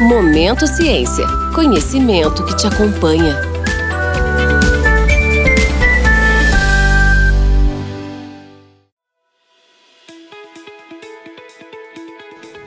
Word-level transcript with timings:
Momento 0.00 0.66
Ciência. 0.66 1.26
Conhecimento 1.54 2.44
que 2.44 2.54
te 2.54 2.66
acompanha. 2.66 3.34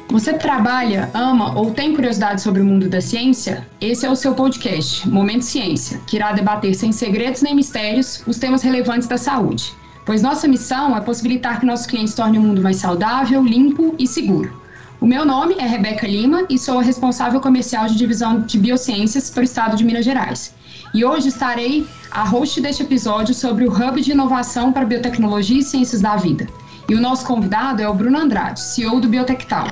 Você 0.10 0.34
trabalha, 0.34 1.11
ama 1.14 1.55
ou 1.55 1.70
tem 1.70 1.93
curiosidade 1.93 2.42
sobre 2.42 2.64
o 2.64 2.65
mundo 2.65 2.89
da 2.89 3.00
ciência? 3.00 3.68
Esse 3.80 4.07
é 4.07 4.09
o 4.09 4.16
seu 4.16 4.34
podcast, 4.34 5.07
Momento 5.07 5.46
Ciência, 5.46 6.02
que 6.07 6.16
irá 6.16 6.32
debater 6.32 6.73
sem 6.73 6.91
segredos 6.91 7.43
nem 7.43 7.55
mistérios 7.55 8.23
os 8.25 8.39
temas 8.39 8.64
relevantes 8.64 9.07
da 9.07 9.20
saúde. 9.20 9.71
Pois 10.04 10.23
nossa 10.23 10.48
missão 10.48 10.98
é 10.98 11.02
possibilitar 11.02 11.59
que 11.59 11.66
nossos 11.68 11.86
clientes 11.86 12.16
tornem 12.16 12.39
o 12.39 12.43
mundo 12.43 12.64
mais 12.64 12.77
saudável, 12.77 13.43
limpo 13.43 13.93
e 14.00 14.07
seguro. 14.07 14.68
O 15.02 15.05
meu 15.05 15.25
nome 15.25 15.55
é 15.57 15.66
Rebeca 15.66 16.05
Lima 16.05 16.45
e 16.50 16.59
sou 16.59 16.77
a 16.77 16.82
responsável 16.82 17.39
comercial 17.39 17.87
de 17.87 17.96
divisão 17.96 18.42
de 18.42 18.60
biociências 18.60 19.29
para 19.29 19.39
o 19.39 19.43
estado 19.46 19.78
de 19.78 19.86
Minas 19.86 20.04
Gerais. 20.04 20.54
E 20.93 21.05
hoje 21.05 21.29
estarei 21.29 21.87
a 22.11 22.25
host 22.25 22.60
deste 22.60 22.83
episódio 22.83 23.33
sobre 23.33 23.65
o 23.65 23.71
Hub 23.71 24.01
de 24.01 24.11
Inovação 24.11 24.74
para 24.74 24.86
Biotecnologia 24.86 25.60
e 25.60 25.64
Ciências 25.64 26.01
da 26.01 26.18
Vida. 26.18 26.50
E 26.89 26.96
o 26.96 27.00
nosso 27.00 27.25
convidado 27.25 27.82
é 27.82 27.88
o 27.88 27.93
Bruno 27.93 28.18
Andrade, 28.18 28.60
CEO 28.60 29.00
do 29.00 29.07
Biotectal. 29.07 29.68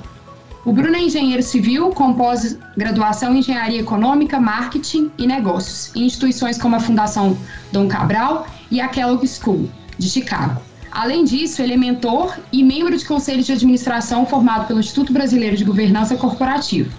O 0.64 0.72
Bruno 0.72 0.96
é 0.96 1.02
engenheiro 1.02 1.44
civil 1.44 1.90
com 1.90 2.14
pós-graduação 2.14 3.36
em 3.36 3.40
Engenharia 3.40 3.82
Econômica, 3.82 4.40
Marketing 4.40 5.12
e 5.18 5.28
Negócios 5.28 5.94
em 5.94 6.06
instituições 6.06 6.58
como 6.58 6.78
a 6.78 6.80
Fundação 6.80 7.38
Dom 7.74 7.90
Cabral 7.90 8.48
e 8.72 8.80
a 8.80 8.88
Kellogg 8.88 9.28
School, 9.28 9.70
de 9.98 10.10
Chicago. 10.10 10.62
Além 10.92 11.24
disso, 11.24 11.62
ele 11.62 11.74
é 11.74 11.78
mentor 11.78 12.38
e 12.52 12.64
membro 12.64 12.98
de 12.98 13.06
conselho 13.06 13.44
de 13.44 13.52
administração 13.52 14.26
formado 14.26 14.68
pelo 14.68 14.80
Instituto 14.80 15.14
Brasileiro 15.14 15.56
de 15.56 15.64
Governança 15.64 16.16
Corporativa. 16.16 16.90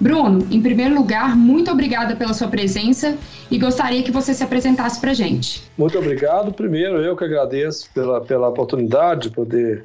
Bruno, 0.00 0.46
em 0.50 0.60
primeiro 0.60 0.96
lugar, 0.96 1.36
muito 1.36 1.70
obrigada 1.70 2.16
pela 2.16 2.34
sua 2.34 2.48
presença 2.48 3.16
e 3.48 3.56
gostaria 3.56 4.02
que 4.02 4.10
você 4.10 4.34
se 4.34 4.42
apresentasse 4.42 5.00
para 5.00 5.12
a 5.12 5.14
gente. 5.14 5.62
Muito 5.78 5.96
obrigado. 5.96 6.52
Primeiro, 6.52 7.00
eu 7.00 7.16
que 7.16 7.22
agradeço 7.22 7.88
pela, 7.94 8.20
pela 8.20 8.48
oportunidade 8.48 9.28
de 9.28 9.30
poder 9.30 9.84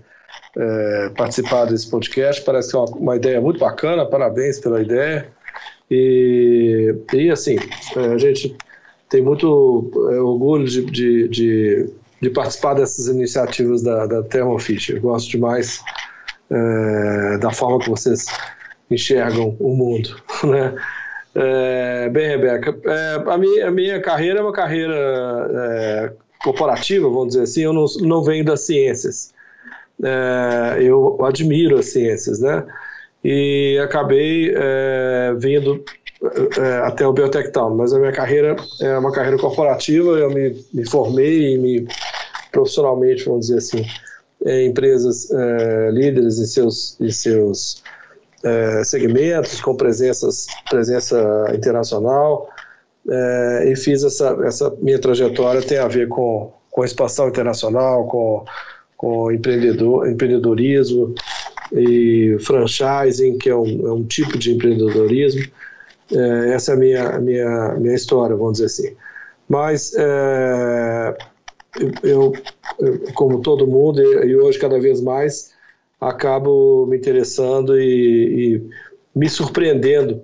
é, 0.58 1.12
participar 1.16 1.66
desse 1.66 1.88
podcast. 1.90 2.42
Parece 2.42 2.76
uma, 2.76 2.86
uma, 2.86 3.16
ideia 3.16 3.40
muito 3.40 3.60
bacana. 3.60 4.06
Parabéns 4.06 4.60
pela 4.60 4.82
ideia. 4.82 5.30
E, 5.90 6.96
e 7.14 7.30
assim, 7.30 7.58
é, 7.96 8.06
a 8.08 8.18
gente 8.18 8.56
tem 9.08 9.22
muito 9.22 9.92
é, 10.12 10.20
orgulho 10.20 10.66
de, 10.66 10.84
de, 10.86 11.28
de 11.28 11.90
de 12.22 12.30
participar 12.30 12.74
dessas 12.74 13.08
iniciativas 13.08 13.84
da, 13.84 14.06
da 14.06 14.24
Thermo 14.24 14.58
Fisher. 14.60 15.00
Gosto 15.00 15.30
demais 15.30 15.82
é, 16.50 17.38
da 17.38 17.52
forma 17.52 17.80
que 17.80 17.90
vocês 17.90 18.26
enxergam 18.90 19.56
o 19.60 19.76
mundo. 19.76 20.16
Né? 20.44 20.76
É, 21.40 22.10
bem, 22.10 22.30
Rebeca, 22.30 22.76
é, 22.86 23.24
a, 23.32 23.38
minha, 23.38 23.68
a 23.68 23.72
minha 23.72 24.02
carreira 24.02 24.40
é 24.40 24.42
uma 24.42 24.52
carreira 24.52 24.96
é, 24.96 26.14
corporativa, 26.44 27.08
vamos 27.08 27.30
dizer 27.30 27.44
assim, 27.44 27.62
eu 27.62 27.74
não, 27.74 27.86
não 28.02 28.24
venho 28.24 28.44
das 28.44 28.62
ciências. 28.62 29.36
É, 30.04 30.82
eu 30.82 31.24
admiro 31.24 31.78
as 31.78 31.88
ciências, 31.88 32.40
né? 32.40 32.64
E 33.24 33.80
acabei 33.84 34.52
é, 34.56 35.36
vindo 35.38 35.84
até 36.84 37.06
o 37.06 37.14
Biotech 37.14 37.52
Town, 37.52 37.76
mas 37.76 37.94
a 37.94 38.00
minha 38.00 38.12
carreira 38.12 38.56
é 38.82 38.98
uma 38.98 39.12
carreira 39.12 39.38
corporativa, 39.38 40.10
eu 40.12 40.32
me, 40.32 40.66
me 40.74 40.90
formei 40.90 41.54
e 41.54 41.58
me 41.60 41.88
profissionalmente, 42.58 43.26
vamos 43.26 43.48
dizer 43.48 43.60
assim, 43.60 43.86
em 44.44 44.70
empresas 44.70 45.30
é, 45.32 45.92
líderes 45.92 46.40
em 46.40 46.46
seus, 46.46 47.00
em 47.00 47.12
seus 47.12 47.84
é, 48.44 48.84
segmentos, 48.84 49.62
com 49.62 49.76
presenças, 49.76 50.48
presença 50.68 51.52
internacional, 51.54 52.50
é, 53.08 53.72
e 53.72 53.76
fiz 53.76 54.04
essa, 54.04 54.36
essa 54.44 54.76
minha 54.82 55.00
trajetória 55.00 55.62
tem 55.62 55.78
a 55.78 55.88
ver 55.88 56.08
com, 56.08 56.52
com 56.72 56.84
expansão 56.84 57.28
internacional, 57.28 58.08
com, 58.08 58.44
com 58.98 59.32
empreendedor, 59.32 60.10
empreendedorismo 60.10 61.14
e 61.72 62.38
franchising, 62.40 63.38
que 63.38 63.50
é 63.52 63.56
um, 63.56 63.88
é 63.88 63.94
um 63.94 64.04
tipo 64.04 64.36
de 64.40 64.52
empreendedorismo, 64.52 65.46
é, 66.12 66.54
essa 66.54 66.72
é 66.72 66.74
a 66.74 66.78
minha, 66.78 67.20
minha, 67.20 67.76
minha 67.76 67.96
história, 67.96 68.36
vamos 68.36 68.54
dizer 68.54 68.66
assim. 68.66 68.96
Mas 69.48 69.94
é, 69.96 71.18
eu, 72.04 72.34
eu, 72.80 73.14
como 73.14 73.42
todo 73.42 73.68
mundo, 73.68 74.02
e, 74.02 74.36
hoje 74.36 74.60
cada 74.60 74.80
vez 74.80 75.02
mais, 75.02 75.54
acabo 76.00 76.86
me 76.86 76.98
interessando 76.98 77.80
e, 77.80 77.84
e 78.56 78.70
me 79.16 79.30
surpreendendo 79.30 80.22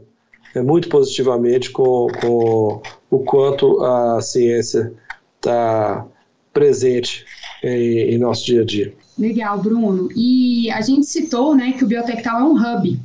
é, 0.55 0.61
muito 0.61 0.89
positivamente 0.89 1.71
com, 1.71 2.07
com 2.21 2.81
o 3.09 3.19
quanto 3.19 3.83
a 3.83 4.21
ciência 4.21 4.93
está 5.35 6.05
presente 6.53 7.25
em, 7.63 8.13
em, 8.13 8.17
nosso 8.17 8.45
dia 8.45 8.61
a 8.61 8.65
dia. 8.65 8.93
Legal, 9.17 9.59
Bruno. 9.59 10.09
E 10.15 10.69
a 10.71 10.81
gente 10.81 11.05
citou 11.05 11.55
né, 11.55 11.73
que 11.73 11.83
o 11.83 11.87
Biotectal 11.87 12.39
é 12.39 12.43
um 12.43 12.55
hub 12.55 12.99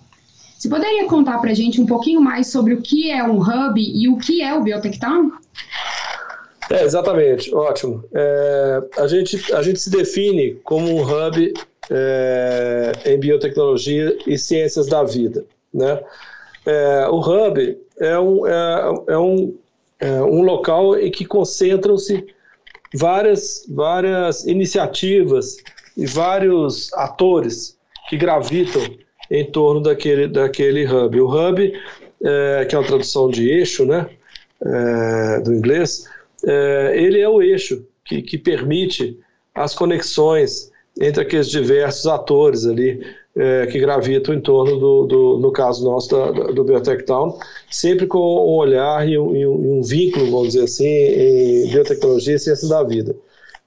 você 0.58 0.68
poderia 0.68 1.06
contar 1.06 1.38
para 1.38 1.52
a 1.52 1.54
gente 1.54 1.80
um 1.80 1.86
pouquinho 1.86 2.20
mais 2.20 2.48
sobre 2.48 2.74
o 2.74 2.82
que 2.82 3.12
é 3.12 3.22
um 3.22 3.38
hub 3.40 3.80
e 3.80 4.08
o 4.08 4.16
que 4.16 4.42
é 4.42 4.52
o 4.52 4.60
Biotectown? 4.60 5.30
É, 6.70 6.84
exatamente, 6.84 7.54
ótimo. 7.54 8.04
É, 8.14 8.82
a, 8.98 9.06
gente, 9.06 9.52
a 9.54 9.62
gente 9.62 9.80
se 9.80 9.90
define 9.90 10.54
como 10.64 10.88
um 10.88 11.02
hub 11.02 11.54
é, 11.90 12.92
em 13.06 13.18
biotecnologia 13.18 14.16
e 14.26 14.36
ciências 14.36 14.86
da 14.86 15.02
vida. 15.02 15.44
Né? 15.72 16.00
É, 16.66 17.08
o 17.08 17.20
hub 17.20 17.78
é 17.98 18.18
um, 18.18 18.46
é, 18.46 18.94
é 19.08 19.18
um, 19.18 19.54
é 19.98 20.22
um 20.22 20.42
local 20.42 20.98
em 20.98 21.10
que 21.10 21.24
concentram-se 21.24 22.26
várias, 22.94 23.64
várias 23.68 24.44
iniciativas 24.44 25.56
e 25.96 26.06
vários 26.06 26.92
atores 26.92 27.78
que 28.10 28.16
gravitam 28.16 28.82
em 29.30 29.50
torno 29.50 29.80
daquele, 29.80 30.28
daquele 30.28 30.86
hub. 30.86 31.20
O 31.20 31.28
hub, 31.28 31.72
é, 32.22 32.66
que 32.66 32.74
é 32.74 32.78
uma 32.78 32.86
tradução 32.86 33.30
de 33.30 33.48
eixo, 33.50 33.86
né, 33.86 34.08
do 35.44 35.54
inglês, 35.54 36.04
é, 36.48 36.92
ele 36.96 37.20
é 37.20 37.28
o 37.28 37.42
eixo 37.42 37.84
que, 38.04 38.22
que 38.22 38.38
permite 38.38 39.18
as 39.54 39.74
conexões 39.74 40.70
entre 41.00 41.22
aqueles 41.22 41.48
diversos 41.48 42.06
atores 42.06 42.66
ali 42.66 43.04
é, 43.36 43.66
que 43.66 43.78
gravitam 43.78 44.34
em 44.34 44.40
torno 44.40 44.76
do, 44.78 45.06
do 45.06 45.38
no 45.38 45.52
caso 45.52 45.84
nosso, 45.84 46.08
da, 46.08 46.30
do 46.50 46.64
Biotech 46.64 47.04
Town, 47.04 47.38
sempre 47.70 48.06
com 48.06 48.18
um 48.18 48.56
olhar 48.56 49.06
e 49.08 49.16
um, 49.16 49.36
e 49.36 49.46
um, 49.46 49.82
vínculo, 49.82 50.30
vamos 50.30 50.48
dizer 50.48 50.64
assim, 50.64 50.86
em 50.86 51.70
biotecnologia 51.70 52.34
e 52.34 52.38
ciência 52.38 52.68
da 52.68 52.82
vida. 52.82 53.14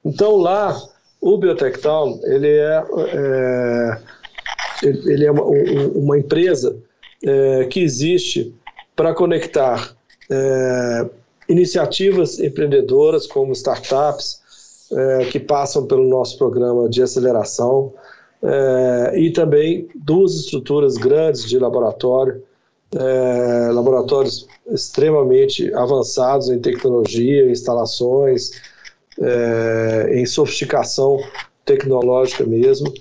Então 0.03 0.35
lá, 0.37 0.77
o 1.21 1.37
Biotech 1.37 1.79
Town, 1.79 2.19
ele 2.23 2.49
é, 2.49 2.83
é 3.13 3.97
ele 4.83 5.25
é 5.25 5.31
uma, 5.31 5.43
uma 5.43 6.17
empresa 6.17 6.75
é, 7.23 7.65
que 7.65 7.81
existe 7.81 8.53
para 8.95 9.13
conectar 9.13 9.95
é, 10.29 11.09
iniciativas 11.51 12.39
empreendedoras 12.39 13.27
como 13.27 13.51
startups 13.51 14.39
é, 14.91 15.25
que 15.25 15.39
passam 15.39 15.85
pelo 15.85 16.07
nosso 16.07 16.37
programa 16.37 16.89
de 16.89 17.01
aceleração 17.01 17.93
é, 18.41 19.19
e 19.19 19.31
também 19.31 19.87
duas 19.95 20.35
estruturas 20.35 20.97
grandes 20.97 21.47
de 21.47 21.59
laboratório, 21.59 22.43
é, 22.95 23.71
laboratórios 23.71 24.47
extremamente 24.69 25.73
avançados 25.73 26.49
em 26.49 26.59
tecnologia, 26.59 27.49
instalações, 27.49 28.51
é, 29.19 30.19
em 30.19 30.25
sofisticação 30.25 31.19
tecnológica 31.65 32.45
mesmo, 32.45 32.91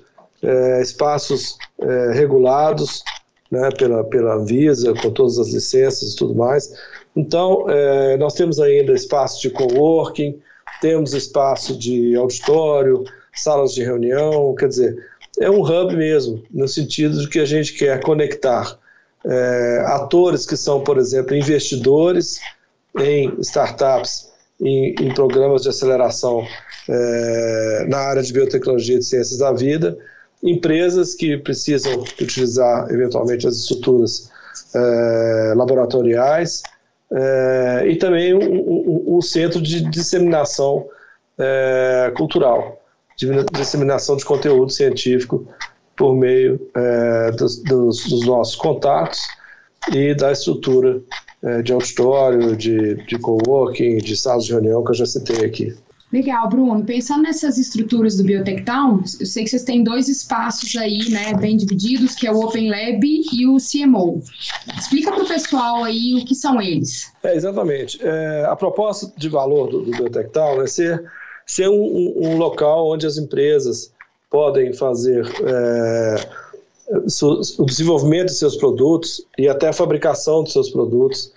é, 0.43 0.81
espaços 0.81 1.57
é, 1.79 2.11
regulados 2.13 3.03
né, 3.49 3.69
pela, 3.77 4.03
pela 4.03 4.35
Anvisa, 4.35 4.93
com 5.01 5.11
todas 5.11 5.37
as 5.37 5.49
licenças 5.53 6.13
e 6.13 6.15
tudo 6.15 6.35
mais. 6.35 6.73
Então, 7.15 7.65
é, 7.69 8.17
nós 8.17 8.33
temos 8.33 8.59
ainda 8.59 8.93
espaço 8.93 9.41
de 9.41 9.49
coworking, 9.49 10.39
temos 10.81 11.13
espaço 11.13 11.77
de 11.77 12.15
auditório, 12.15 13.03
salas 13.33 13.73
de 13.73 13.83
reunião, 13.83 14.55
quer 14.55 14.69
dizer, 14.69 14.95
é 15.39 15.49
um 15.49 15.61
hub 15.61 15.95
mesmo, 15.95 16.43
no 16.51 16.67
sentido 16.67 17.19
de 17.19 17.29
que 17.29 17.39
a 17.39 17.45
gente 17.45 17.73
quer 17.73 18.01
conectar 18.01 18.77
é, 19.25 19.83
atores 19.87 20.45
que 20.45 20.57
são, 20.57 20.83
por 20.83 20.97
exemplo, 20.97 21.35
investidores 21.35 22.39
em 22.99 23.33
startups, 23.39 24.31
em, 24.59 24.95
em 24.99 25.13
programas 25.13 25.63
de 25.63 25.69
aceleração 25.69 26.45
é, 26.89 27.85
na 27.87 27.97
área 27.97 28.21
de 28.21 28.33
biotecnologia 28.33 28.95
e 28.95 28.99
de 28.99 29.05
ciências 29.05 29.37
da 29.37 29.51
vida, 29.51 29.97
empresas 30.43 31.13
que 31.13 31.37
precisam 31.37 32.03
utilizar 32.19 32.89
eventualmente 32.91 33.47
as 33.47 33.55
estruturas 33.57 34.29
é, 34.75 35.53
laboratoriais 35.55 36.63
é, 37.13 37.87
e 37.87 37.95
também 37.97 38.33
um, 38.33 38.39
um, 38.39 39.17
um, 39.17 39.21
centro 39.21 39.61
de 39.61 39.81
disseminação 39.89 40.87
é, 41.37 42.11
cultural, 42.15 42.81
de 43.17 43.27
disseminação 43.51 44.15
de 44.15 44.25
conteúdo 44.25 44.71
científico 44.71 45.45
por 45.95 46.15
meio 46.15 46.59
dos, 47.37 47.61
dos, 47.63 48.03
dos, 48.05 48.25
nossos 48.25 48.55
contatos 48.55 49.19
e 49.93 50.15
da 50.15 50.31
estrutura 50.31 51.01
é, 51.43 51.61
de 51.61 51.73
auditório, 51.73 52.55
de, 52.55 52.95
de 53.05 53.17
coworking, 53.17 53.97
de 53.97 54.15
salas 54.15 54.45
de 54.45 54.53
reunião 54.53 54.83
que 54.83 54.91
eu 54.91 54.95
já 54.95 55.05
citei 55.05 55.45
aqui. 55.45 55.75
Legal, 56.11 56.49
Bruno. 56.49 56.83
Pensando 56.83 57.23
nessas 57.23 57.57
estruturas 57.57 58.17
do 58.17 58.23
Biotech 58.23 58.63
Town, 58.63 59.01
eu 59.19 59.25
sei 59.25 59.45
que 59.45 59.49
vocês 59.49 59.63
têm 59.63 59.81
dois 59.81 60.09
espaços 60.09 60.75
aí, 60.75 61.09
né, 61.09 61.33
bem 61.35 61.55
divididos, 61.55 62.15
que 62.15 62.27
é 62.27 62.31
o 62.31 62.41
Open 62.41 62.69
Lab 62.69 62.99
e 63.05 63.47
o 63.47 63.55
CMO. 63.57 64.21
Explica 64.77 65.11
para 65.13 65.23
o 65.23 65.27
pessoal 65.27 65.85
aí 65.85 66.15
o 66.15 66.25
que 66.25 66.35
são 66.35 66.61
eles. 66.61 67.13
É, 67.23 67.33
exatamente. 67.33 67.97
É, 68.01 68.45
a 68.45 68.55
proposta 68.57 69.11
de 69.15 69.29
valor 69.29 69.69
do, 69.69 69.83
do 69.83 69.91
Biotech 69.91 70.31
Town 70.31 70.61
é 70.61 70.67
ser, 70.67 71.01
ser 71.45 71.69
um, 71.69 72.13
um, 72.17 72.37
local 72.37 72.91
onde 72.91 73.07
as 73.07 73.17
empresas 73.17 73.93
podem 74.29 74.73
fazer 74.73 75.25
é, 75.45 76.15
o 77.57 77.65
desenvolvimento 77.65 78.27
de 78.27 78.35
seus 78.35 78.57
produtos 78.57 79.25
e 79.37 79.47
até 79.47 79.69
a 79.69 79.73
fabricação 79.73 80.43
de 80.43 80.51
seus 80.51 80.69
produtos, 80.69 81.31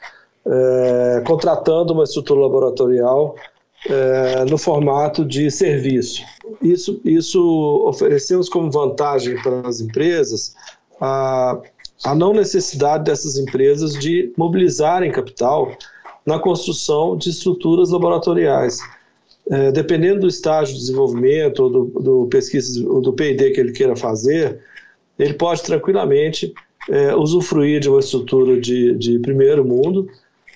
é, 0.44 1.22
contratando 1.24 1.92
uma 1.92 2.02
estrutura 2.02 2.40
laboratorial 2.40 3.36
é, 3.88 4.44
no 4.44 4.56
formato 4.56 5.24
de 5.24 5.50
serviço. 5.50 6.22
Isso, 6.62 7.00
isso 7.04 7.84
oferecemos 7.86 8.48
como 8.48 8.70
vantagem 8.70 9.40
para 9.42 9.66
as 9.66 9.80
empresas 9.80 10.54
a, 11.00 11.60
a 12.04 12.14
não 12.14 12.32
necessidade 12.32 13.04
dessas 13.04 13.36
empresas 13.36 13.94
de 13.94 14.32
mobilizarem 14.36 15.10
capital 15.10 15.76
na 16.24 16.38
construção 16.38 17.16
de 17.16 17.30
estruturas 17.30 17.90
laboratoriais. 17.90 18.78
É, 19.50 19.70
dependendo 19.70 20.20
do 20.20 20.28
estágio 20.28 20.74
de 20.74 20.80
desenvolvimento 20.80 21.64
ou 21.64 21.70
do, 21.70 21.84
do 22.00 22.26
pesquisa 22.28 22.88
ou 22.88 23.02
do 23.02 23.12
P&D 23.12 23.50
que 23.50 23.60
ele 23.60 23.72
queira 23.72 23.94
fazer, 23.94 24.60
ele 25.18 25.34
pode 25.34 25.62
tranquilamente 25.62 26.54
é, 26.88 27.14
usufruir 27.14 27.80
de 27.80 27.90
uma 27.90 28.00
estrutura 28.00 28.58
de, 28.58 28.94
de 28.94 29.18
primeiro 29.18 29.62
mundo, 29.62 30.08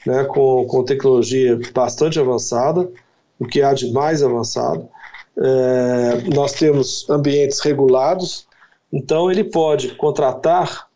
né, 0.06 0.24
com, 0.24 0.64
com 0.66 0.82
tecnologia 0.84 1.58
bastante 1.74 2.18
avançada, 2.18 2.90
o 3.38 3.46
que 3.46 3.62
há 3.62 3.72
de 3.72 3.92
mais 3.92 4.22
avançado. 4.22 4.88
É, 5.36 6.34
nós 6.34 6.52
temos 6.52 7.08
ambientes 7.08 7.60
regulados, 7.60 8.46
então 8.92 9.30
ele 9.30 9.44
pode 9.44 9.94
contratar 9.94 10.88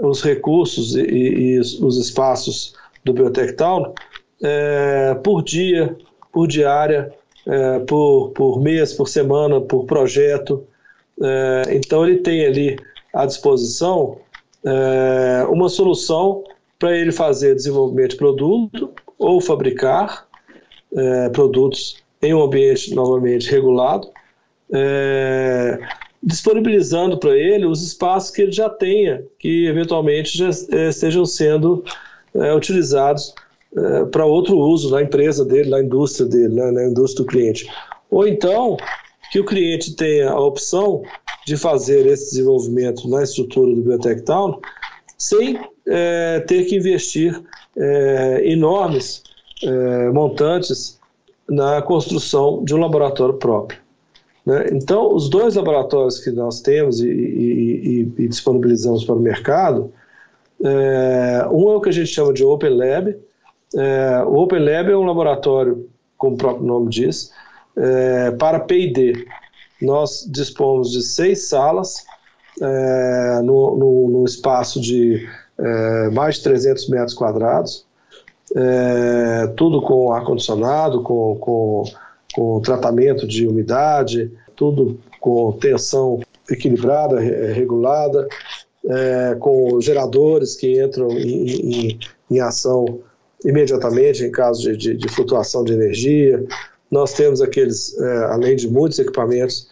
os 0.00 0.22
recursos 0.22 0.94
e, 0.94 1.02
e 1.02 1.58
os 1.58 1.96
espaços 1.96 2.74
do 3.04 3.12
Biotech 3.12 3.54
Town 3.54 3.94
é, 4.42 5.14
por 5.24 5.42
dia, 5.42 5.96
por 6.32 6.46
diária, 6.46 7.12
é, 7.46 7.78
por, 7.80 8.30
por 8.30 8.60
mês, 8.60 8.92
por 8.92 9.08
semana, 9.08 9.60
por 9.60 9.84
projeto. 9.84 10.66
É, 11.20 11.62
então 11.74 12.06
ele 12.06 12.18
tem 12.18 12.44
ali 12.44 12.78
à 13.12 13.26
disposição 13.26 14.18
é, 14.64 15.46
uma 15.48 15.68
solução 15.68 16.44
para 16.78 16.96
ele 16.96 17.10
fazer 17.10 17.54
desenvolvimento 17.54 18.10
de 18.10 18.16
produto 18.16 18.92
ou 19.18 19.40
fabricar 19.40 20.27
é, 20.94 21.28
produtos 21.30 22.02
em 22.22 22.34
um 22.34 22.42
ambiente 22.42 22.94
novamente 22.94 23.50
regulado, 23.50 24.08
é, 24.72 25.78
disponibilizando 26.22 27.18
para 27.18 27.36
ele 27.36 27.64
os 27.64 27.82
espaços 27.82 28.30
que 28.30 28.42
ele 28.42 28.52
já 28.52 28.68
tenha, 28.68 29.24
que 29.38 29.66
eventualmente 29.66 30.36
já 30.36 30.50
é, 30.72 30.88
estejam 30.88 31.24
sendo 31.24 31.84
é, 32.34 32.52
utilizados 32.52 33.34
é, 33.76 34.04
para 34.06 34.24
outro 34.24 34.58
uso 34.58 34.90
na 34.90 35.02
empresa 35.02 35.44
dele, 35.44 35.70
na 35.70 35.80
indústria 35.80 36.26
dele, 36.26 36.54
né, 36.54 36.70
na 36.70 36.84
indústria 36.86 37.24
do 37.24 37.30
cliente. 37.30 37.70
Ou 38.10 38.26
então 38.26 38.76
que 39.30 39.38
o 39.38 39.44
cliente 39.44 39.94
tenha 39.94 40.30
a 40.30 40.40
opção 40.40 41.02
de 41.46 41.56
fazer 41.56 42.06
esse 42.06 42.30
desenvolvimento 42.30 43.08
na 43.08 43.22
estrutura 43.22 43.74
do 43.74 43.82
Biotech 43.82 44.22
Town 44.22 44.58
sem 45.16 45.58
é, 45.86 46.40
ter 46.40 46.64
que 46.64 46.76
investir 46.76 47.40
enormes 48.42 49.22
é, 49.62 50.10
montantes 50.10 50.98
na 51.48 51.80
construção 51.82 52.62
de 52.64 52.74
um 52.74 52.78
laboratório 52.78 53.34
próprio. 53.34 53.80
Né? 54.44 54.66
Então, 54.72 55.14
os 55.14 55.28
dois 55.28 55.54
laboratórios 55.54 56.18
que 56.18 56.30
nós 56.30 56.60
temos 56.60 57.00
e, 57.00 57.08
e, 57.08 58.02
e, 58.18 58.22
e 58.24 58.28
disponibilizamos 58.28 59.04
para 59.04 59.14
o 59.14 59.20
mercado, 59.20 59.92
é, 60.64 61.46
um 61.50 61.70
é 61.70 61.76
o 61.76 61.80
que 61.80 61.88
a 61.88 61.92
gente 61.92 62.08
chama 62.08 62.32
de 62.32 62.44
Open 62.44 62.70
Lab. 62.70 63.16
É, 63.76 64.22
o 64.24 64.36
Open 64.36 64.58
Lab 64.58 64.90
é 64.90 64.96
um 64.96 65.04
laboratório, 65.04 65.88
como 66.16 66.34
o 66.34 66.38
próprio 66.38 66.66
nome 66.66 66.88
diz, 66.88 67.30
é, 67.76 68.30
para 68.32 68.60
P&D. 68.60 69.26
Nós 69.80 70.26
dispomos 70.28 70.90
de 70.90 71.02
seis 71.02 71.48
salas 71.48 72.04
é, 72.60 73.40
no, 73.42 73.76
no, 73.76 74.10
no, 74.10 74.24
espaço 74.24 74.80
de 74.80 75.28
mais 76.12 76.36
de 76.36 76.44
300 76.44 76.88
metros 76.88 77.14
quadrados, 77.14 77.84
é, 78.56 79.46
tudo 79.56 79.80
com 79.82 80.12
ar-condicionado, 80.12 81.02
com, 81.02 81.36
com, 81.36 81.84
com 82.34 82.60
tratamento 82.60 83.26
de 83.26 83.46
umidade, 83.46 84.30
tudo 84.56 84.98
com 85.20 85.52
tensão 85.52 86.20
equilibrada, 86.50 87.20
regulada, 87.20 88.26
é, 88.86 89.36
com 89.38 89.80
geradores 89.80 90.56
que 90.56 90.82
entram 90.82 91.10
em, 91.10 91.90
em, 91.90 91.98
em, 92.30 92.40
ação 92.40 93.00
imediatamente 93.44 94.24
em 94.24 94.30
caso 94.30 94.62
de, 94.62 94.76
de, 94.76 94.96
de, 94.96 95.08
flutuação 95.08 95.62
de 95.62 95.74
energia. 95.74 96.42
Nós 96.90 97.12
temos 97.12 97.42
aqueles, 97.42 97.98
é, 97.98 98.16
além 98.26 98.56
de 98.56 98.68
muitos 98.68 98.98
equipamentos, 98.98 99.68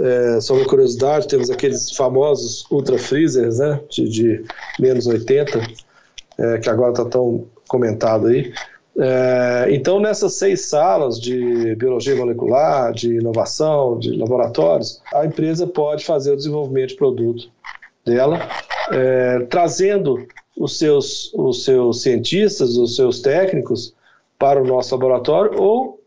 é, 0.00 0.40
só 0.40 0.54
uma 0.54 0.64
curiosidade, 0.64 1.28
temos 1.28 1.50
aqueles 1.50 1.94
famosos 1.94 2.64
ultra 2.70 2.98
freezers 2.98 3.58
né, 3.58 3.80
de, 3.90 4.08
de 4.08 4.44
menos 4.80 5.06
80, 5.06 5.60
é, 6.38 6.58
que 6.58 6.68
agora 6.68 6.90
está 6.90 7.04
tão 7.04 7.46
comentado 7.74 8.28
aí. 8.28 8.52
É, 8.96 9.66
então, 9.70 9.98
nessas 9.98 10.34
seis 10.34 10.66
salas 10.66 11.20
de 11.20 11.74
biologia 11.74 12.14
molecular, 12.14 12.92
de 12.92 13.16
inovação, 13.16 13.98
de 13.98 14.16
laboratórios, 14.16 15.02
a 15.12 15.26
empresa 15.26 15.66
pode 15.66 16.04
fazer 16.04 16.32
o 16.32 16.36
desenvolvimento 16.36 16.90
de 16.90 16.96
produto 16.96 17.50
dela, 18.04 18.38
é, 18.92 19.40
trazendo 19.50 20.24
os 20.56 20.78
seus, 20.78 21.32
os 21.34 21.64
seus 21.64 22.02
cientistas, 22.02 22.76
os 22.76 22.94
seus 22.94 23.20
técnicos 23.20 23.92
para 24.38 24.62
o 24.62 24.66
nosso 24.66 24.94
laboratório 24.94 25.60
ou 25.60 26.00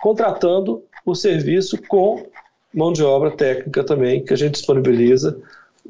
contratando 0.00 0.82
o 1.06 1.14
serviço 1.14 1.80
com 1.86 2.26
mão 2.74 2.92
de 2.92 3.04
obra 3.04 3.30
técnica 3.30 3.84
também, 3.84 4.24
que 4.24 4.32
a 4.32 4.36
gente 4.36 4.54
disponibiliza 4.54 5.38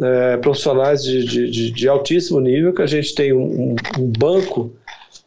é, 0.00 0.36
profissionais 0.36 1.02
de, 1.02 1.24
de, 1.24 1.70
de, 1.70 1.88
altíssimo 1.88 2.40
nível, 2.40 2.74
que 2.74 2.82
a 2.82 2.86
gente 2.86 3.14
tem 3.14 3.32
um, 3.32 3.76
um 3.98 4.12
banco 4.18 4.72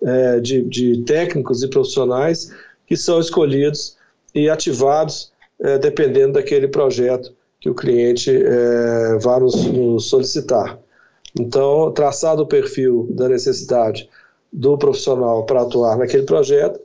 é, 0.03 0.39
de, 0.39 0.61
de, 0.63 1.03
técnicos 1.03 1.63
e 1.63 1.69
profissionais 1.69 2.51
que 2.85 2.95
são 2.95 3.19
escolhidos 3.19 3.97
e 4.33 4.49
ativados 4.49 5.31
é, 5.59 5.77
dependendo 5.77 6.33
daquele 6.33 6.67
projeto 6.67 7.33
que 7.59 7.69
o 7.69 7.75
cliente 7.75 8.29
é, 8.29 9.17
vá 9.21 9.39
nos, 9.39 9.55
nos, 9.65 10.07
solicitar. 10.07 10.77
Então, 11.39 11.91
traçado 11.91 12.43
o 12.43 12.47
perfil 12.47 13.07
da 13.11 13.27
necessidade 13.27 14.09
do 14.51 14.77
profissional 14.77 15.45
para 15.45 15.61
atuar 15.61 15.97
naquele 15.97 16.23
projeto, 16.23 16.79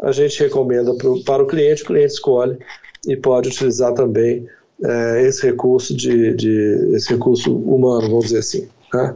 a 0.00 0.12
gente 0.12 0.38
recomenda 0.40 0.94
pro, 0.94 1.22
para 1.24 1.42
o 1.42 1.46
cliente, 1.46 1.82
o 1.82 1.86
cliente 1.86 2.12
escolhe 2.14 2.58
e 3.06 3.16
pode 3.16 3.48
utilizar 3.48 3.94
também 3.94 4.46
é, 4.84 5.22
esse 5.22 5.46
recurso 5.46 5.96
de, 5.96 6.34
de, 6.34 6.94
esse 6.94 7.12
recurso 7.12 7.56
humano, 7.56 8.08
vamos 8.08 8.26
dizer 8.26 8.38
assim. 8.38 8.68
Né? 8.92 9.14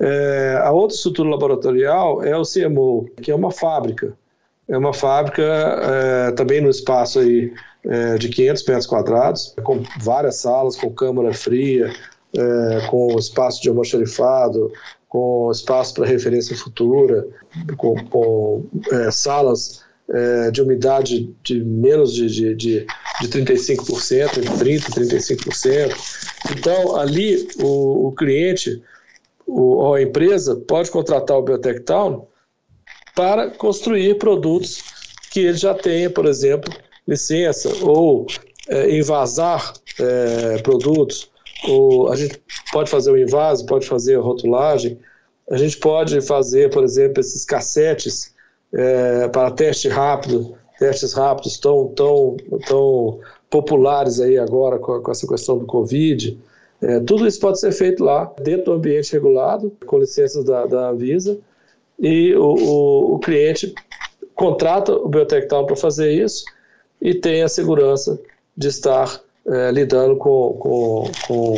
É, 0.00 0.60
a 0.62 0.72
outra 0.72 0.96
estrutura 0.96 1.28
laboratorial 1.28 2.22
é 2.22 2.36
o 2.36 2.42
CMO, 2.42 3.08
que 3.22 3.30
é 3.30 3.34
uma 3.34 3.50
fábrica. 3.50 4.16
É 4.68 4.76
uma 4.76 4.94
fábrica 4.94 5.42
é, 5.42 6.32
também 6.32 6.60
no 6.60 6.70
espaço 6.70 7.18
aí, 7.18 7.52
é, 7.84 8.16
de 8.16 8.28
500 8.28 8.66
metros 8.66 8.86
quadrados, 8.86 9.54
com 9.62 9.82
várias 10.00 10.36
salas, 10.36 10.76
com 10.76 10.90
câmara 10.90 11.34
fria, 11.34 11.92
é, 12.36 12.86
com 12.88 13.16
espaço 13.18 13.62
de 13.62 13.68
almoxarifado, 13.68 14.72
com 15.08 15.50
espaço 15.52 15.94
para 15.94 16.06
referência 16.06 16.56
futura, 16.56 17.26
com, 17.76 17.94
com 18.06 18.64
é, 18.90 19.10
salas 19.10 19.84
é, 20.08 20.50
de 20.50 20.60
umidade 20.60 21.32
de 21.42 21.62
menos 21.62 22.14
de, 22.14 22.28
de, 22.28 22.54
de, 22.54 22.86
de 23.20 23.28
35%, 23.28 24.38
entre 24.38 24.78
30% 24.78 25.30
e 25.30 25.36
35%. 25.36 25.94
Então, 26.58 26.96
ali, 26.96 27.46
o, 27.60 28.08
o 28.08 28.12
cliente 28.12 28.82
o, 29.46 29.94
a 29.94 30.02
empresa 30.02 30.56
pode 30.68 30.90
contratar 30.90 31.36
o 31.36 31.42
Biotech 31.42 31.80
Town 31.80 32.26
para 33.14 33.50
construir 33.50 34.18
produtos 34.18 34.82
que 35.30 35.40
ele 35.40 35.56
já 35.56 35.74
tenha, 35.74 36.10
por 36.10 36.26
exemplo, 36.26 36.72
licença 37.06 37.70
ou 37.84 38.26
é, 38.68 38.96
envasar 38.96 39.74
é, 39.98 40.58
produtos. 40.62 41.30
Ou 41.68 42.10
a 42.10 42.16
gente 42.16 42.42
pode 42.72 42.90
fazer 42.90 43.10
o 43.10 43.18
invase, 43.18 43.64
pode 43.66 43.86
fazer 43.86 44.16
a 44.16 44.20
rotulagem, 44.20 44.98
a 45.50 45.56
gente 45.56 45.78
pode 45.78 46.20
fazer, 46.20 46.70
por 46.70 46.84
exemplo, 46.84 47.20
esses 47.20 47.44
cassetes 47.44 48.34
é, 48.72 49.28
para 49.28 49.50
teste 49.50 49.88
rápido, 49.88 50.56
testes 50.78 51.12
rápidos 51.12 51.58
tão, 51.58 51.88
tão, 51.88 52.36
tão 52.66 53.20
populares 53.50 54.20
aí 54.20 54.38
agora 54.38 54.78
com, 54.78 55.00
com 55.00 55.10
essa 55.10 55.26
questão 55.26 55.58
do 55.58 55.66
Covid. 55.66 56.38
É, 56.82 57.00
tudo 57.00 57.26
isso 57.26 57.40
pode 57.40 57.60
ser 57.60 57.72
feito 57.72 58.04
lá, 58.04 58.32
dentro 58.42 58.66
do 58.66 58.72
ambiente 58.72 59.12
regulado, 59.12 59.72
com 59.86 59.98
licenças 59.98 60.44
da, 60.44 60.66
da 60.66 60.90
Anvisa, 60.90 61.38
e 61.98 62.34
o, 62.34 62.54
o, 62.54 63.14
o 63.14 63.18
cliente 63.18 63.74
contrata 64.34 64.92
o 64.92 65.08
Biotectown 65.08 65.66
para 65.66 65.76
fazer 65.76 66.12
isso 66.12 66.44
e 67.00 67.14
tem 67.14 67.42
a 67.42 67.48
segurança 67.48 68.20
de 68.56 68.68
estar 68.68 69.20
é, 69.46 69.70
lidando 69.70 70.16
com, 70.16 70.54
com, 70.58 71.10
com, 71.26 71.54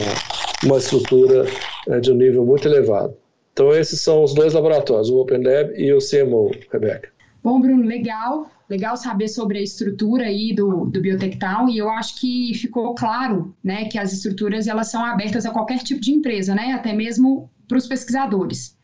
uma 0.64 0.78
estrutura 0.78 1.46
é, 1.88 2.00
de 2.00 2.11
um 2.11 2.14
nível 2.14 2.44
muito 2.44 2.66
elevado. 2.66 3.14
Então, 3.52 3.73
esses 3.73 4.00
são 4.00 4.23
os 4.23 4.35
dois 4.35 4.52
laboratórios, 4.52 5.08
o 5.08 5.18
Open 5.18 5.42
Lab 5.42 5.73
e 5.80 5.92
o 5.92 5.99
CMO, 5.99 6.50
Rebeca. 6.70 7.15
Bom, 7.47 7.61
Bruno, 7.61 7.85
legal. 7.85 8.50
Legal 8.69 8.97
saber 8.97 9.29
sobre 9.29 9.59
a 9.59 9.62
estrutura 9.62 10.25
aí 10.25 10.53
do, 10.53 10.87
do 10.87 11.00
Biotectown 11.00 11.69
e 11.69 11.79
eu 11.79 11.88
acho 11.88 12.19
que 12.19 12.53
ficou 12.55 12.93
claro 12.93 13.55
né, 13.62 13.85
que 13.85 13.97
as 13.97 14.12
estruturas 14.12 14.67
elas 14.67 14.91
são 14.91 15.05
abertas 15.05 15.47
a 15.47 15.53
qualquer 15.53 15.79
tipo 15.79 16.00
de 16.00 16.11
empresa, 16.11 16.57
né, 16.57 16.73
até 16.73 16.93
mesmo 16.93 17.49
para 17.69 17.79
os 17.79 17.87
pesquisadores 17.87 18.76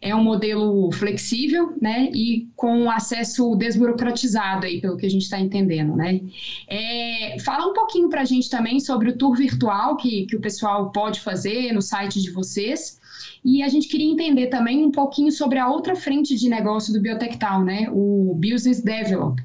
é 0.00 0.14
um 0.14 0.22
modelo 0.22 0.92
flexível, 0.92 1.74
né, 1.80 2.10
e 2.12 2.48
com 2.54 2.90
acesso 2.90 3.56
desburocratizado 3.56 4.66
aí, 4.66 4.80
pelo 4.80 4.96
que 4.96 5.06
a 5.06 5.10
gente 5.10 5.22
está 5.22 5.40
entendendo, 5.40 5.96
né. 5.96 6.20
É, 6.68 7.38
fala 7.40 7.66
um 7.66 7.72
pouquinho 7.72 8.08
para 8.08 8.20
a 8.20 8.24
gente 8.24 8.50
também 8.50 8.78
sobre 8.78 9.10
o 9.10 9.16
tour 9.16 9.34
virtual 9.34 9.96
que, 9.96 10.26
que 10.26 10.36
o 10.36 10.40
pessoal 10.40 10.92
pode 10.92 11.20
fazer 11.20 11.72
no 11.72 11.80
site 11.80 12.20
de 12.20 12.30
vocês, 12.30 13.00
e 13.44 13.62
a 13.62 13.68
gente 13.68 13.88
queria 13.88 14.10
entender 14.10 14.48
também 14.48 14.84
um 14.84 14.90
pouquinho 14.90 15.30
sobre 15.30 15.58
a 15.58 15.68
outra 15.68 15.94
frente 15.94 16.36
de 16.36 16.48
negócio 16.48 16.92
do 16.92 17.00
Biotectal, 17.00 17.64
né, 17.64 17.88
o 17.90 18.34
Business 18.34 18.82
Develop. 18.82 19.40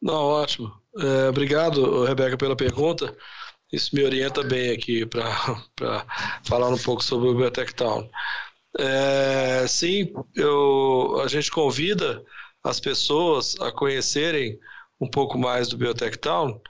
Não, 0.00 0.14
ótimo. 0.14 0.72
É, 0.98 1.28
obrigado, 1.28 2.04
Rebeca, 2.04 2.36
pela 2.36 2.54
pergunta. 2.54 3.16
Isso 3.72 3.94
me 3.96 4.04
orienta 4.04 4.42
bem 4.42 4.70
aqui 4.70 5.06
para 5.06 5.24
falar 6.44 6.68
um 6.68 6.78
pouco 6.78 7.02
sobre 7.02 7.28
o 7.28 7.34
Biotectal. 7.34 8.08
É, 8.78 9.66
sim, 9.66 10.12
eu, 10.34 11.20
a 11.22 11.28
gente 11.28 11.50
convida 11.50 12.22
as 12.62 12.78
pessoas 12.80 13.56
a 13.60 13.72
conhecerem 13.72 14.58
um 15.00 15.08
pouco 15.08 15.38
mais 15.38 15.68
do 15.68 15.76
Biotechtown 15.76 16.60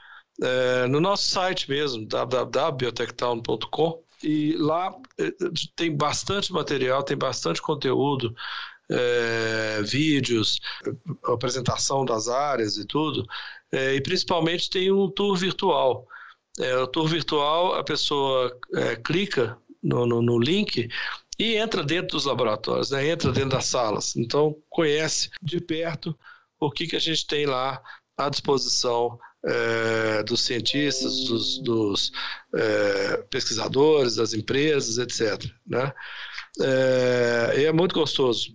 é, 0.41 0.87
no 0.87 0.99
nosso 0.99 1.27
site 1.29 1.69
mesmo, 1.69 2.05
www.biotechtown.com. 2.07 4.04
E 4.25 4.57
lá 4.57 4.91
é, 5.19 5.31
tem 5.75 5.95
bastante 5.95 6.51
material, 6.51 7.03
tem 7.03 7.15
bastante 7.15 7.61
conteúdo, 7.61 8.35
é, 8.89 9.81
vídeos, 9.83 10.59
apresentação 11.23 12.03
das 12.03 12.27
áreas 12.27 12.77
e 12.77 12.85
tudo. 12.85 13.23
É, 13.71 13.93
e 13.93 14.01
principalmente 14.01 14.69
tem 14.69 14.91
um 14.91 15.09
tour 15.09 15.37
virtual. 15.37 16.07
É, 16.59 16.75
o 16.77 16.87
tour 16.87 17.07
virtual, 17.07 17.75
a 17.75 17.83
pessoa 17.83 18.57
clica 19.03 19.57
no, 19.83 20.07
no, 20.07 20.21
no 20.21 20.39
link 20.39 20.89
e 21.37 21.55
entra 21.55 21.83
dentro 21.83 22.17
dos 22.17 22.25
laboratórios, 22.25 22.89
né? 22.89 23.07
entra 23.07 23.31
dentro 23.31 23.49
das 23.49 23.65
salas. 23.65 24.15
Então, 24.15 24.55
conhece 24.69 25.29
de 25.41 25.61
perto 25.61 26.17
o 26.59 26.71
que, 26.71 26.87
que 26.87 26.95
a 26.95 26.99
gente 26.99 27.27
tem 27.27 27.45
lá 27.45 27.81
à 28.17 28.29
disposição 28.29 29.19
é, 29.47 30.23
dos 30.23 30.43
cientistas, 30.43 31.25
dos, 31.25 31.59
dos 31.59 32.11
é, 32.55 33.17
pesquisadores, 33.29 34.15
das 34.15 34.33
empresas, 34.33 34.97
etc. 34.97 35.49
Né? 35.67 35.93
É, 36.61 37.63
é 37.65 37.71
muito 37.71 37.93
gostoso 37.93 38.53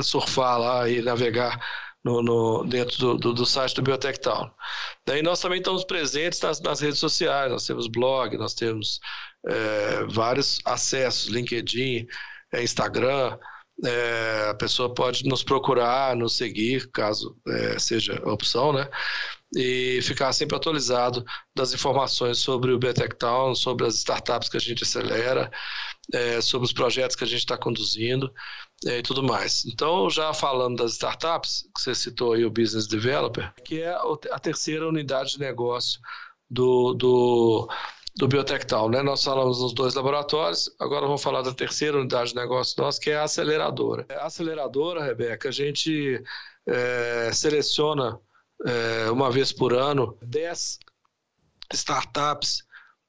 surfar 0.00 0.60
lá 0.60 0.88
e 0.88 1.02
navegar 1.02 1.58
no, 2.04 2.22
no, 2.22 2.64
dentro 2.64 2.98
do, 2.98 3.18
do, 3.18 3.32
do, 3.32 3.46
site 3.46 3.74
do 3.74 3.82
Biotech 3.82 4.20
Town. 4.20 4.50
E 5.08 5.22
nós 5.22 5.40
também 5.40 5.58
estamos 5.58 5.84
presentes 5.84 6.40
nas, 6.40 6.60
nas 6.60 6.80
redes 6.80 6.98
sociais, 6.98 7.50
nós 7.50 7.66
temos 7.66 7.88
blog, 7.88 8.36
nós 8.36 8.54
temos 8.54 9.00
é, 9.48 10.04
vários 10.08 10.60
acessos, 10.64 11.26
LinkedIn, 11.28 12.06
é, 12.52 12.62
Instagram. 12.62 13.38
É, 13.84 14.48
a 14.50 14.54
pessoa 14.54 14.92
pode 14.94 15.24
nos 15.24 15.42
procurar, 15.42 16.14
nos 16.14 16.36
seguir, 16.36 16.88
caso 16.92 17.36
seja 17.78 18.22
a 18.24 18.32
opção, 18.32 18.72
né? 18.72 18.88
E 19.56 20.00
ficar 20.02 20.32
sempre 20.32 20.56
atualizado 20.56 21.24
das 21.54 21.72
informações 21.72 22.38
sobre 22.38 22.72
o 22.72 22.78
Biotech 22.78 23.16
Town, 23.16 23.54
sobre 23.54 23.86
as 23.86 23.94
startups 23.96 24.48
que 24.48 24.56
a 24.56 24.60
gente 24.60 24.82
acelera, 24.82 25.50
é, 26.12 26.40
sobre 26.40 26.66
os 26.66 26.72
projetos 26.72 27.16
que 27.16 27.24
a 27.24 27.26
gente 27.26 27.40
está 27.40 27.56
conduzindo 27.56 28.32
é, 28.86 28.98
e 28.98 29.02
tudo 29.02 29.22
mais. 29.22 29.64
Então, 29.66 30.10
já 30.10 30.34
falando 30.34 30.76
das 30.76 30.92
startups, 30.92 31.68
que 31.74 31.80
você 31.80 31.94
citou 31.94 32.32
aí 32.32 32.44
o 32.44 32.50
Business 32.50 32.86
Developer, 32.86 33.52
que 33.64 33.80
é 33.80 33.94
a 34.30 34.38
terceira 34.38 34.88
unidade 34.88 35.32
de 35.32 35.40
negócio 35.40 36.00
do, 36.50 36.94
do 36.94 37.68
do 38.16 38.28
Biotectal, 38.28 38.88
né? 38.88 39.02
Nós 39.02 39.24
falamos 39.24 39.60
nos 39.60 39.74
dois 39.74 39.94
laboratórios, 39.94 40.70
agora 40.78 41.06
vamos 41.06 41.22
falar 41.22 41.42
da 41.42 41.52
terceira 41.52 41.98
unidade 41.98 42.30
de 42.30 42.36
negócio 42.36 42.80
nosso, 42.80 43.00
que 43.00 43.10
é 43.10 43.16
a 43.16 43.24
aceleradora. 43.24 44.06
A 44.10 44.26
aceleradora, 44.26 45.04
Rebeca, 45.04 45.48
a 45.48 45.52
gente 45.52 46.22
é, 46.66 47.32
seleciona 47.32 48.18
é, 48.64 49.10
uma 49.10 49.30
vez 49.30 49.52
por 49.52 49.72
ano 49.72 50.16
10 50.22 50.78
startups 51.72 52.64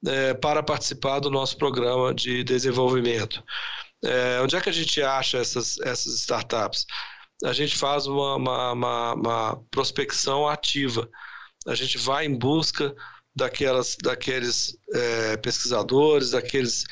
é, 0.06 0.34
para 0.34 0.62
participar 0.62 1.20
do 1.20 1.30
nosso 1.30 1.58
programa 1.58 2.14
de 2.14 2.44
desenvolvimento. 2.44 3.44
É, 4.04 4.40
onde 4.42 4.56
é 4.56 4.62
que 4.62 4.70
a 4.70 4.74
gente 4.74 5.02
acha 5.02 5.38
essas, 5.38 5.80
essas 5.80 6.14
startups? 6.20 6.86
A 7.44 7.54
gente 7.54 7.76
faz 7.76 8.06
uma, 8.08 8.36
uma, 8.36 8.72
uma, 8.72 9.14
uma 9.14 9.64
prospecção 9.72 10.48
ativa. 10.48 11.10
A 11.68 11.76
gente 11.76 11.98
vai 11.98 12.26
em 12.26 12.38
busca 12.38 12.96
daquelas, 13.36 13.98
daqueles 14.02 14.78
é, 14.94 15.38
pesquisadores, 15.38 16.32
daqueles 16.32 16.86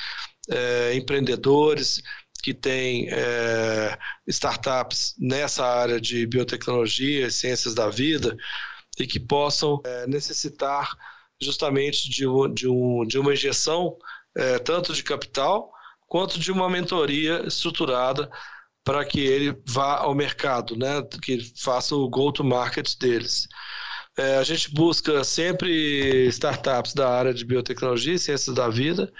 é, 0.49 0.95
empreendedores 0.95 2.01
que 2.43 2.53
têm 2.53 3.07
é, 3.09 3.97
startups 4.27 5.15
nessa 5.17 5.65
área 5.65 5.99
de 5.99 6.27
biotecnologia 6.27 7.27
e 7.27 7.31
ciências 7.31 7.73
da 7.73 7.89
vida 7.89 8.35
e 8.99 9.07
que 9.07 9.19
possam 9.19 9.81
é, 9.85 10.05
necessitar 10.05 10.91
justamente 11.41 12.09
de, 12.09 12.27
um, 12.27 12.53
de, 12.53 12.67
um, 12.67 13.05
de 13.07 13.17
uma 13.17 13.33
injeção 13.33 13.97
é, 14.35 14.59
tanto 14.59 14.93
de 14.93 15.03
capital 15.03 15.71
quanto 16.05 16.37
de 16.37 16.51
uma 16.51 16.69
mentoria 16.69 17.47
estruturada 17.47 18.29
para 18.83 19.05
que 19.05 19.21
ele 19.21 19.57
vá 19.65 19.99
ao 19.99 20.13
mercado, 20.13 20.75
né, 20.75 21.01
que 21.21 21.39
faça 21.57 21.95
o 21.95 22.09
go-to-market 22.09 22.97
deles. 22.99 23.47
É, 24.17 24.35
a 24.35 24.43
gente 24.43 24.69
busca 24.71 25.23
sempre 25.23 26.27
startups 26.27 26.93
da 26.93 27.09
área 27.09 27.33
de 27.33 27.45
biotecnologia 27.45 28.13
e 28.13 28.19
ciências 28.19 28.53
da 28.53 28.67
vida, 28.69 29.11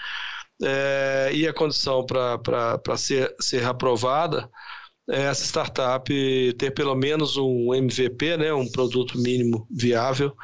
é, 0.62 1.30
e 1.32 1.46
a 1.46 1.52
condição 1.52 2.04
para 2.04 2.96
ser, 2.96 3.34
ser 3.40 3.64
aprovada 3.64 4.48
é 5.10 5.22
essa 5.22 5.44
startup 5.44 6.12
ter 6.58 6.70
pelo 6.70 6.94
menos 6.94 7.36
um 7.36 7.74
MVP, 7.74 8.36
né, 8.38 8.52
um 8.54 8.70
produto 8.70 9.18
mínimo 9.18 9.66
viável 9.70 10.34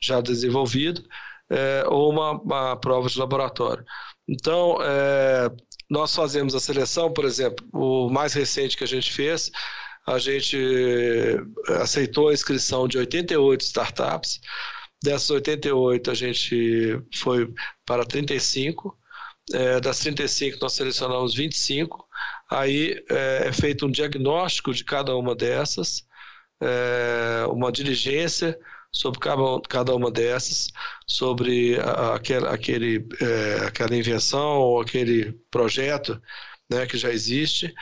já 0.00 0.20
desenvolvido, 0.20 1.02
é, 1.50 1.84
ou 1.86 2.10
uma, 2.10 2.32
uma, 2.32 2.76
prova 2.76 3.08
de 3.08 3.18
laboratório. 3.18 3.84
Então, 4.28 4.78
é, 4.82 5.50
nós 5.90 6.14
fazemos 6.14 6.54
a 6.54 6.60
seleção, 6.60 7.12
por 7.12 7.24
exemplo, 7.24 7.66
o 7.72 8.08
mais 8.10 8.32
recente 8.32 8.76
que 8.76 8.84
a 8.84 8.88
gente 8.88 9.12
fez 9.12 9.50
a 10.06 10.18
gente 10.18 10.56
aceitou 11.80 12.28
a 12.28 12.32
inscrição 12.32 12.86
de 12.86 12.96
88 12.96 13.60
startups. 13.62 14.40
Dessas 15.02 15.30
88, 15.30 16.10
a 16.10 16.14
gente 16.14 17.02
foi 17.12 17.52
para 17.84 18.04
35. 18.04 18.96
É, 19.52 19.80
das 19.80 20.00
35, 20.00 20.58
nós 20.60 20.72
selecionamos 20.72 21.34
25. 21.34 22.06
Aí 22.50 23.02
é, 23.08 23.48
é 23.48 23.52
feito 23.52 23.86
um 23.86 23.90
diagnóstico 23.90 24.72
de 24.72 24.84
cada 24.84 25.14
uma 25.16 25.34
dessas, 25.34 26.04
é, 26.60 27.46
uma 27.48 27.70
diligência 27.70 28.58
sobre 28.92 29.20
cada, 29.68 29.94
uma 29.94 30.10
dessas, 30.10 30.68
sobre 31.06 31.78
a, 31.78 32.14
aquela, 32.14 32.52
aquele, 32.52 33.06
é, 33.20 33.66
aquela 33.66 33.94
invenção 33.94 34.58
ou 34.58 34.80
aquele 34.80 35.32
projeto 35.50 36.20
né, 36.70 36.86
que 36.86 36.96
já 36.96 37.10
existe, 37.10 37.72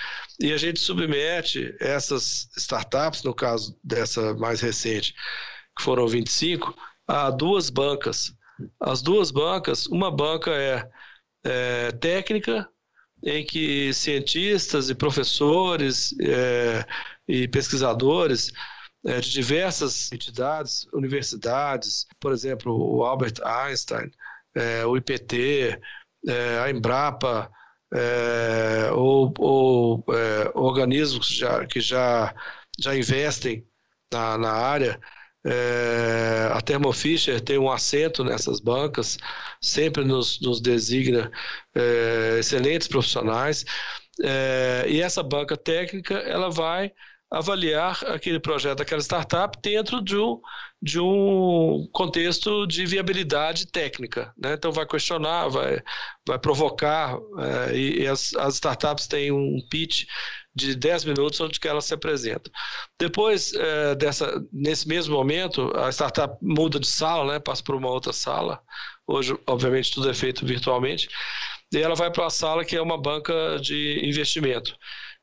e 0.40 0.52
a 0.52 0.56
gente 0.56 0.80
submete 0.80 1.74
essas 1.80 2.48
startups, 2.56 3.22
no 3.22 3.34
caso 3.34 3.78
dessa 3.82 4.34
mais 4.34 4.60
recente, 4.60 5.14
que 5.76 5.82
foram 5.82 6.06
25, 6.06 6.74
a 7.06 7.30
duas 7.30 7.70
bancas. 7.70 8.34
As 8.80 9.02
duas 9.02 9.30
bancas, 9.30 9.86
uma 9.86 10.10
banca 10.10 10.50
é, 10.50 10.88
é 11.44 11.92
técnica, 11.92 12.68
em 13.22 13.44
que 13.44 13.92
cientistas 13.92 14.90
e 14.90 14.94
professores 14.94 16.14
é, 16.20 16.84
e 17.28 17.48
pesquisadores 17.48 18.52
é, 19.06 19.20
de 19.20 19.30
diversas 19.30 20.10
entidades, 20.12 20.86
universidades, 20.92 22.06
por 22.20 22.32
exemplo, 22.32 22.74
o 22.74 23.04
Albert 23.04 23.34
Einstein, 23.44 24.10
é, 24.54 24.84
o 24.86 24.96
IPT, 24.96 25.78
é, 26.26 26.58
a 26.58 26.70
Embrapa, 26.70 27.50
é, 27.92 28.90
ou, 28.92 29.32
ou 29.38 30.04
organismos 30.54 31.28
já, 31.28 31.64
que 31.66 31.80
já, 31.80 32.34
já 32.78 32.96
investem 32.96 33.66
na, 34.12 34.38
na 34.38 34.52
área, 34.52 35.00
É, 35.46 36.48
a 36.52 36.60
Thermo 36.60 36.92
Fisher 36.92 37.40
tem 37.40 37.58
um 37.58 37.70
assento 37.70 38.24
nessas 38.24 38.60
bancas, 38.60 39.18
sempre 39.60 40.04
nos, 40.04 40.40
nos 40.40 40.60
designa 40.60 41.30
é, 41.74 42.38
excelentes 42.38 42.88
profissionais. 42.88 43.64
É, 44.22 44.86
e 44.88 45.00
essa 45.00 45.22
banca 45.22 45.56
técnica 45.56 46.14
ela 46.14 46.50
vai 46.50 46.92
avaliar 47.30 47.98
aquele 48.06 48.38
projeto, 48.38 48.80
aquela 48.80 49.00
startup 49.00 49.58
dentro 49.60 50.00
de 50.00 50.16
um, 50.16 50.40
de 50.80 51.00
um 51.00 51.88
contexto 51.92 52.66
de 52.66 52.86
viabilidade 52.86 53.66
técnica. 53.66 54.32
Né? 54.38 54.54
Então 54.54 54.70
vai 54.70 54.86
questionar, 54.86 55.48
vai, 55.48 55.82
vai 56.26 56.38
provocar, 56.38 57.18
é, 57.38 57.76
e, 57.76 58.06
as, 58.06 58.34
as, 58.34 58.54
startups 58.54 59.08
têm 59.08 59.32
um 59.32 59.58
pitch 59.68 60.04
de 60.54 60.74
10 60.74 61.04
minutos 61.04 61.40
onde 61.40 61.58
que 61.58 61.66
elas 61.66 61.84
se 61.84 61.94
apresentam. 61.94 62.52
Depois 62.98 63.52
é, 63.54 63.94
dessa, 63.94 64.40
nesse 64.52 64.86
mesmo 64.86 65.14
momento, 65.14 65.72
a 65.76 65.90
startup 65.90 66.36
muda 66.40 66.78
de 66.78 66.86
sala, 66.86 67.32
né? 67.32 67.38
passa 67.40 67.62
para 67.62 67.76
uma 67.76 67.90
outra 67.90 68.12
sala. 68.12 68.60
Hoje, 69.06 69.36
obviamente, 69.46 69.92
tudo 69.92 70.08
é 70.08 70.14
feito 70.14 70.46
virtualmente. 70.46 71.08
E 71.72 71.78
ela 71.78 71.94
vai 71.94 72.10
para 72.10 72.22
uma 72.24 72.30
sala 72.30 72.64
que 72.64 72.76
é 72.76 72.80
uma 72.80 72.96
banca 73.00 73.58
de 73.60 74.00
investimento. 74.04 74.76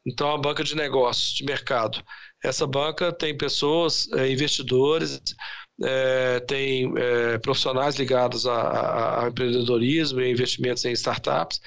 Então, 0.05 0.31
a 0.31 0.37
banca 0.37 0.63
de 0.63 0.75
negócios, 0.75 1.33
de 1.35 1.45
mercado. 1.45 2.03
Essa 2.43 2.65
banca 2.65 3.13
tem 3.13 3.37
pessoas, 3.37 4.11
é, 4.13 4.29
investidores, 4.29 5.21
é, 5.83 6.39
tem 6.41 6.93
é, 6.97 7.37
profissionais 7.39 7.95
ligados 7.95 8.45
a, 8.45 9.23
a, 9.23 9.27
empreendedorismo 9.29 10.21
e 10.21 10.31
investimentos 10.31 10.85
em 10.85 10.91
startups, 10.91 11.61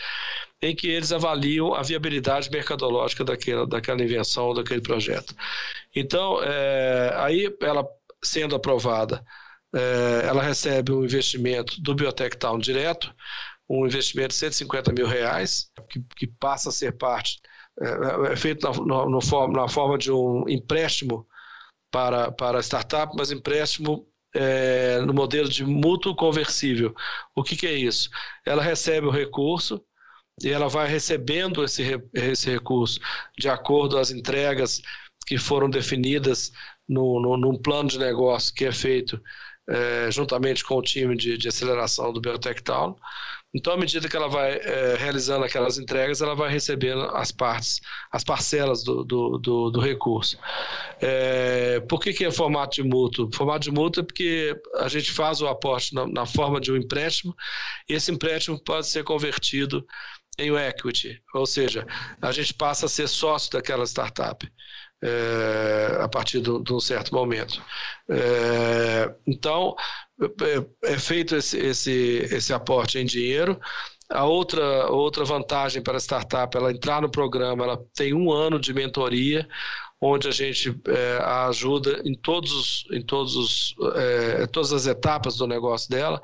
em 0.62 0.74
que 0.74 0.88
eles 0.88 1.12
avaliam 1.12 1.74
a 1.74 1.82
viabilidade 1.82 2.50
mercadológica 2.50 3.24
daquela, 3.24 3.66
daquela 3.66 4.02
invenção, 4.02 4.54
daquele 4.54 4.80
projeto. 4.80 5.34
Então, 5.94 6.42
é, 6.42 7.12
aí 7.16 7.54
ela 7.60 7.86
sendo 8.22 8.56
aprovada, 8.56 9.24
é, 9.74 10.26
ela 10.26 10.42
recebe 10.42 10.92
um 10.92 11.04
investimento 11.04 11.80
do 11.82 11.94
Biotech 11.94 12.36
Town 12.36 12.58
direto, 12.58 13.12
um 13.68 13.86
investimento 13.86 14.28
de 14.28 14.34
150 14.34 14.92
mil 14.92 15.06
reais, 15.06 15.70
que, 15.90 16.00
que 16.16 16.26
passa 16.26 16.68
a 16.68 16.72
ser 16.72 16.92
parte 16.96 17.40
é, 17.80 18.32
é 18.32 18.36
feito 18.36 18.62
na, 18.62 19.04
no, 19.04 19.48
na 19.48 19.68
forma 19.68 19.98
de 19.98 20.12
um 20.12 20.44
empréstimo 20.48 21.26
para, 21.94 22.32
para 22.32 22.58
startup, 22.58 23.14
mas 23.16 23.30
empréstimo 23.30 24.04
é, 24.34 24.98
no 25.02 25.14
modelo 25.14 25.48
de 25.48 25.64
mútuo 25.64 26.16
conversível. 26.16 26.92
O 27.36 27.44
que, 27.44 27.54
que 27.54 27.68
é 27.68 27.72
isso? 27.72 28.10
Ela 28.44 28.64
recebe 28.64 29.06
o 29.06 29.12
recurso 29.12 29.80
e 30.42 30.48
ela 30.48 30.68
vai 30.68 30.88
recebendo 30.88 31.62
esse, 31.62 31.84
esse 32.12 32.50
recurso 32.50 32.98
de 33.38 33.48
acordo 33.48 33.96
às 33.96 34.10
entregas 34.10 34.82
que 35.24 35.38
foram 35.38 35.70
definidas 35.70 36.50
no, 36.88 37.22
no, 37.22 37.36
num 37.36 37.56
plano 37.56 37.88
de 37.88 37.98
negócio 38.00 38.52
que 38.52 38.64
é 38.64 38.72
feito 38.72 39.22
é, 39.68 40.10
juntamente 40.10 40.64
com 40.64 40.76
o 40.76 40.82
time 40.82 41.16
de, 41.16 41.36
de 41.38 41.48
aceleração 41.48 42.12
do 42.12 42.20
Biotech 42.20 42.62
Town. 42.62 42.96
Então, 43.54 43.72
à 43.72 43.76
medida 43.76 44.08
que 44.08 44.16
ela 44.16 44.28
vai 44.28 44.54
é, 44.54 44.96
realizando 44.98 45.44
aquelas 45.44 45.78
entregas, 45.78 46.20
ela 46.20 46.34
vai 46.34 46.50
recebendo 46.50 47.02
as 47.14 47.30
partes, 47.30 47.80
as 48.10 48.24
parcelas 48.24 48.82
do, 48.82 49.04
do, 49.04 49.38
do, 49.38 49.70
do 49.70 49.80
recurso. 49.80 50.36
É, 51.00 51.78
por 51.88 52.00
que, 52.00 52.12
que 52.12 52.24
é 52.24 52.32
formato 52.32 52.74
de 52.74 52.82
mútuo? 52.82 53.30
Formato 53.32 53.60
de 53.60 53.70
mútuo 53.70 54.02
é 54.02 54.04
porque 54.04 54.60
a 54.76 54.88
gente 54.88 55.12
faz 55.12 55.40
o 55.40 55.46
aporte 55.46 55.94
na, 55.94 56.04
na 56.06 56.26
forma 56.26 56.60
de 56.60 56.72
um 56.72 56.76
empréstimo 56.76 57.34
e 57.88 57.94
esse 57.94 58.10
empréstimo 58.10 58.58
pode 58.58 58.88
ser 58.88 59.04
convertido 59.04 59.86
em 60.36 60.52
equity, 60.56 61.22
ou 61.32 61.46
seja, 61.46 61.86
a 62.20 62.32
gente 62.32 62.52
passa 62.54 62.86
a 62.86 62.88
ser 62.88 63.08
sócio 63.08 63.52
daquela 63.52 63.84
startup 63.86 64.44
é, 65.04 65.98
a 66.00 66.08
partir 66.08 66.40
de, 66.40 66.62
de, 66.62 66.72
um 66.72 66.80
certo 66.80 67.14
momento. 67.14 67.62
É, 68.08 69.14
então, 69.26 69.76
é, 70.22 70.92
é, 70.92 70.98
feito 70.98 71.36
esse, 71.36 71.58
esse, 71.58 72.26
esse 72.32 72.54
aporte 72.54 72.98
em 72.98 73.04
dinheiro. 73.04 73.60
A 74.10 74.24
outra, 74.24 74.90
outra 74.90 75.24
vantagem 75.24 75.82
para 75.82 75.96
a 75.96 76.00
startup, 76.00 76.56
ela 76.56 76.70
entrar 76.70 77.02
no 77.02 77.10
programa, 77.10 77.64
ela 77.64 77.84
tem 77.94 78.14
um 78.14 78.32
ano 78.32 78.58
de 78.58 78.72
mentoria, 78.72 79.46
onde 80.00 80.28
a 80.28 80.30
gente 80.30 80.74
é, 80.88 81.18
a 81.20 81.48
ajuda 81.48 82.00
em 82.04 82.14
todos 82.14 82.52
os, 82.52 82.84
em 82.90 83.02
todos 83.02 83.36
os, 83.36 83.74
é, 83.96 84.46
todas 84.46 84.72
as 84.72 84.86
etapas 84.86 85.36
do 85.36 85.46
negócio 85.46 85.90
dela. 85.90 86.20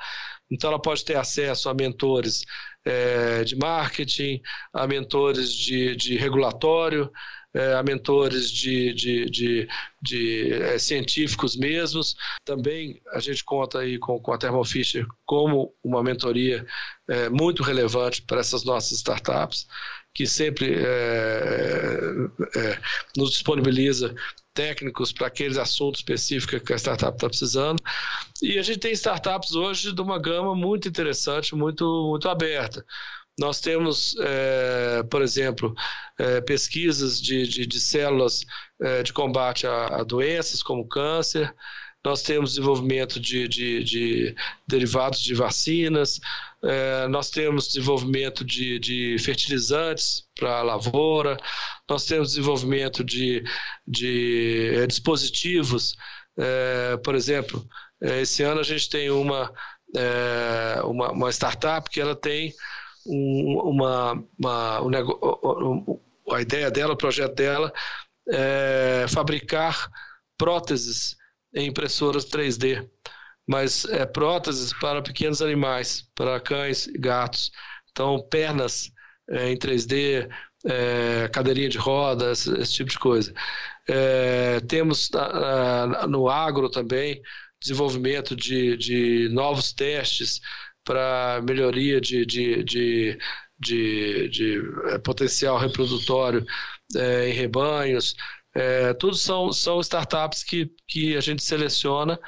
Então, 0.50 0.70
ela 0.70 0.80
pode 0.80 1.04
ter 1.04 1.16
acesso 1.16 1.68
a 1.68 1.74
mentores 1.74 2.44
é, 2.84 3.44
de 3.44 3.56
marketing, 3.56 4.40
a 4.72 4.86
mentores 4.86 5.52
de, 5.52 5.94
de 5.96 6.16
regulatório, 6.16 7.10
é, 7.54 7.74
a 7.74 7.82
mentores 7.82 8.50
de, 8.50 8.92
de, 8.94 9.24
de, 9.26 9.68
de 10.02 10.52
é, 10.52 10.78
científicos 10.78 11.56
mesmos. 11.56 12.16
Também 12.44 13.00
a 13.12 13.20
gente 13.20 13.44
conta 13.44 13.80
aí 13.80 13.98
com, 13.98 14.20
com 14.20 14.32
a 14.32 14.38
Thermo 14.38 14.64
Fisher 14.64 15.06
como 15.26 15.74
uma 15.82 16.02
mentoria 16.02 16.64
é, 17.08 17.28
muito 17.28 17.62
relevante 17.62 18.22
para 18.22 18.40
essas 18.40 18.64
nossas 18.64 18.92
startups, 18.98 19.66
que 20.14 20.26
sempre 20.26 20.74
é, 20.74 21.98
é, 22.56 22.80
nos 23.16 23.30
disponibiliza 23.32 24.14
técnicos 24.52 25.12
para 25.12 25.28
aqueles 25.28 25.56
assuntos 25.56 26.00
específicos 26.00 26.60
que 26.62 26.72
a 26.72 26.76
startup 26.76 27.14
está 27.16 27.28
precisando. 27.28 27.82
E 28.42 28.58
a 28.58 28.62
gente 28.62 28.78
tem 28.78 28.92
startups 28.92 29.52
hoje 29.52 29.92
de 29.92 30.00
uma 30.00 30.18
gama 30.18 30.54
muito 30.54 30.88
interessante, 30.88 31.54
muito, 31.54 31.84
muito 32.10 32.28
aberta. 32.28 32.84
Nós 33.40 33.58
temos, 33.58 34.14
é, 34.20 35.02
por 35.04 35.22
exemplo, 35.22 35.74
é, 36.18 36.42
pesquisas 36.42 37.18
de, 37.18 37.48
de, 37.48 37.66
de 37.66 37.80
células 37.80 38.44
é, 38.82 39.02
de 39.02 39.14
combate 39.14 39.66
a, 39.66 39.86
a, 39.86 40.04
doenças 40.04 40.62
como 40.62 40.86
câncer, 40.86 41.50
nós 42.04 42.22
temos 42.22 42.50
desenvolvimento 42.50 43.18
de, 43.18 43.48
de, 43.48 43.82
de 43.82 44.34
derivados 44.68 45.22
de 45.22 45.34
vacinas, 45.34 46.18
nós 47.10 47.28
temos 47.28 47.68
desenvolvimento 47.68 48.42
de, 48.42 48.78
de 48.78 49.16
fertilizantes 49.18 50.24
para 50.34 50.60
a 50.60 50.62
lavoura, 50.62 51.36
nós 51.88 52.06
temos 52.06 52.30
desenvolvimento 52.30 53.04
de, 53.04 53.44
de 53.86 54.86
dispositivos, 54.86 55.94
por 57.04 57.14
exemplo, 57.14 57.66
esse 58.00 58.42
ano 58.42 58.60
a 58.60 58.64
gente 58.64 58.88
tem 58.88 59.10
uma, 59.10 59.52
uma, 60.84 61.12
uma 61.12 61.30
startup 61.30 61.90
que 61.90 62.00
ela 62.00 62.16
tem 62.16 62.54
um, 63.10 63.60
uma, 63.64 64.24
uma 64.38 64.82
um, 64.82 66.00
a 66.30 66.40
ideia 66.40 66.70
dela, 66.70 66.94
o 66.94 66.96
projeto 66.96 67.34
dela 67.34 67.72
é 68.28 69.06
fabricar 69.08 69.90
próteses 70.38 71.16
em 71.54 71.68
impressoras 71.68 72.24
3D, 72.26 72.88
mas 73.46 73.84
é 73.86 74.06
próteses 74.06 74.72
para 74.74 75.02
pequenos 75.02 75.42
animais, 75.42 76.08
para 76.14 76.40
cães 76.40 76.86
e 76.86 76.96
gatos. 76.96 77.50
Então, 77.90 78.20
pernas 78.30 78.92
é, 79.28 79.50
em 79.50 79.56
3D, 79.56 80.28
é, 80.64 81.28
cadeirinha 81.32 81.68
de 81.68 81.78
rodas, 81.78 82.46
esse, 82.46 82.60
esse, 82.60 82.72
tipo 82.74 82.90
de 82.90 82.98
coisa. 82.98 83.34
É, 83.88 84.60
temos 84.60 85.10
no 86.08 86.28
agro 86.28 86.70
também 86.70 87.20
desenvolvimento 87.60 88.34
de, 88.34 88.76
de 88.76 89.28
novos 89.30 89.72
testes 89.72 90.40
para 90.90 91.40
melhoria 91.42 92.00
de, 92.00 92.26
de, 92.26 92.64
de, 92.64 93.18
de, 93.56 94.28
de 94.28 94.62
é, 94.86 94.98
potencial 94.98 95.56
reprodutório 95.56 96.44
é, 96.96 97.28
em 97.28 97.32
rebanhos. 97.32 98.16
É, 98.52 98.92
tudo 98.94 99.14
são, 99.14 99.52
são 99.52 99.78
startups 99.80 100.42
que, 100.42 100.68
que 100.88 101.16
a 101.16 101.20
gente 101.20 101.44
seleciona. 101.44 102.18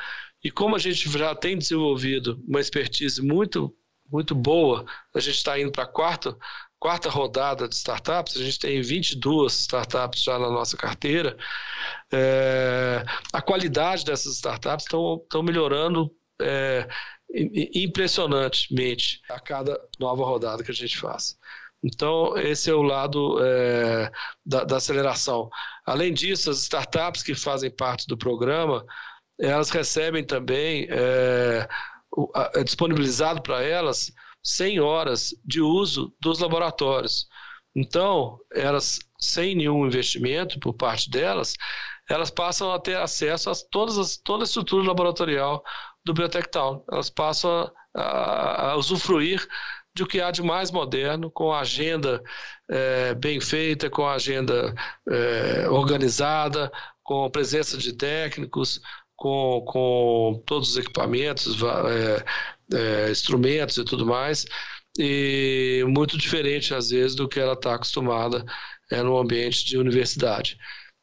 E 0.44 0.48
como 0.48 0.76
a 0.76 0.78
gente 0.78 1.10
já 1.10 1.34
tem 1.34 1.58
desenvolvido 1.58 2.40
uma 2.46 2.60
expertise 2.60 3.20
muito, 3.20 3.74
muito 4.08 4.32
boa, 4.32 4.84
a 5.12 5.18
gente 5.18 5.38
está 5.38 5.58
indo 5.58 5.72
para 5.72 5.82
a 5.82 5.88
quarta, 5.88 6.36
quarta 6.78 7.10
rodada 7.10 7.66
de 7.66 7.74
startups, 7.74 8.36
a 8.36 8.44
gente 8.44 8.60
tem 8.60 8.80
22 8.80 9.52
startups 9.54 10.22
já 10.22 10.38
na 10.38 10.50
nossa 10.50 10.76
carteira, 10.76 11.36
é, 12.12 13.04
a 13.32 13.42
qualidade 13.42 14.04
dessas 14.04 14.36
startups 14.36 14.84
estão 14.84 15.42
melhorando 15.42 16.14
é, 16.40 16.88
impressionantemente 17.34 19.20
a 19.30 19.40
cada 19.40 19.80
nova 19.98 20.24
rodada 20.24 20.62
que 20.62 20.70
a 20.70 20.74
gente 20.74 20.98
faz. 20.98 21.38
Então, 21.82 22.36
esse 22.38 22.70
é 22.70 22.74
o 22.74 22.82
lado 22.82 23.38
é, 23.44 24.10
da, 24.46 24.62
da, 24.62 24.76
aceleração. 24.76 25.50
Além 25.84 26.12
disso, 26.12 26.50
as 26.50 26.58
startups 26.58 27.22
que 27.22 27.34
fazem 27.34 27.70
parte 27.70 28.06
do 28.06 28.16
programa, 28.16 28.84
elas 29.40 29.70
recebem 29.70 30.24
também, 30.24 30.86
é, 30.90 31.68
é 32.54 32.62
disponibilizado 32.62 33.42
para 33.42 33.62
elas 33.62 34.12
100 34.44 34.80
horas 34.80 35.34
de 35.44 35.60
uso 35.60 36.14
dos 36.20 36.38
laboratórios. 36.38 37.26
Então, 37.74 38.38
elas, 38.52 39.00
sem 39.18 39.56
nenhum 39.56 39.86
investimento 39.86 40.60
por 40.60 40.74
parte 40.74 41.10
delas, 41.10 41.54
elas 42.08 42.30
passam 42.30 42.72
a 42.72 42.78
ter 42.78 42.96
acesso 42.96 43.50
a 43.50 43.54
todas 43.70 43.98
as, 43.98 44.16
toda 44.16 44.44
a 44.44 44.46
estrutura 44.46 44.86
laboratorial 44.86 45.64
do 46.04 46.14
Biotech 46.14 46.50
Town. 46.50 46.84
Elas 46.90 47.10
passam 47.10 47.70
a, 47.94 48.70
a 48.70 48.76
usufruir 48.76 49.46
de 49.94 50.02
o 50.02 50.06
que 50.06 50.20
há 50.20 50.30
de 50.30 50.42
mais 50.42 50.70
moderno, 50.70 51.30
com 51.30 51.52
a 51.52 51.60
agenda 51.60 52.22
é, 52.70 53.14
bem 53.14 53.40
feita, 53.40 53.90
com 53.90 54.06
a 54.06 54.14
agenda 54.14 54.74
é, 55.08 55.68
organizada, 55.68 56.72
com 57.02 57.24
a 57.24 57.30
presença 57.30 57.76
de 57.76 57.92
técnicos, 57.92 58.80
com, 59.16 59.62
com 59.66 60.42
todos 60.46 60.70
os 60.70 60.76
equipamentos, 60.78 61.56
é, 61.62 62.24
é, 63.06 63.10
instrumentos 63.10 63.76
e 63.76 63.84
tudo 63.84 64.06
mais, 64.06 64.46
e 64.98 65.84
muito 65.88 66.16
diferente 66.16 66.74
às 66.74 66.90
vezes 66.90 67.14
do 67.14 67.28
que 67.28 67.38
ela 67.38 67.52
está 67.52 67.74
acostumada 67.74 68.44
é, 68.90 69.02
no 69.02 69.18
ambiente 69.18 69.64
de 69.64 69.76
universidade. 69.76 70.56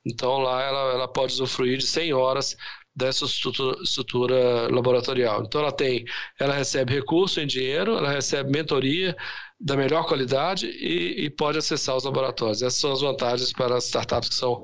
Então 0.05 0.39
lá 0.39 0.63
ela, 0.63 0.93
ela 0.93 1.07
pode 1.07 1.33
usufruir 1.33 1.77
de 1.77 1.85
100 1.87 2.13
horas 2.13 2.57
dessa 2.99 3.25
estrutura, 3.25 3.81
estrutura, 3.81 4.67
laboratorial. 4.69 5.43
Então 5.43 5.61
ela 5.61 5.71
tem, 5.71 6.05
ela 6.37 6.53
recebe 6.53 6.93
recurso 6.93 7.39
em 7.39 7.47
dinheiro, 7.47 7.97
ela 7.97 8.11
recebe 8.11 8.51
mentoria 8.51 9.15
da 9.59 9.75
melhor 9.75 10.05
qualidade 10.05 10.67
e, 10.67 11.25
e, 11.25 11.29
pode 11.29 11.57
acessar 11.57 11.95
os 11.95 12.03
laboratórios. 12.03 12.61
Essas 12.61 12.79
são 12.79 12.91
as 12.91 13.01
vantagens 13.01 13.51
para 13.51 13.75
as 13.77 13.85
startups 13.85 14.29
que 14.29 14.35
são 14.35 14.63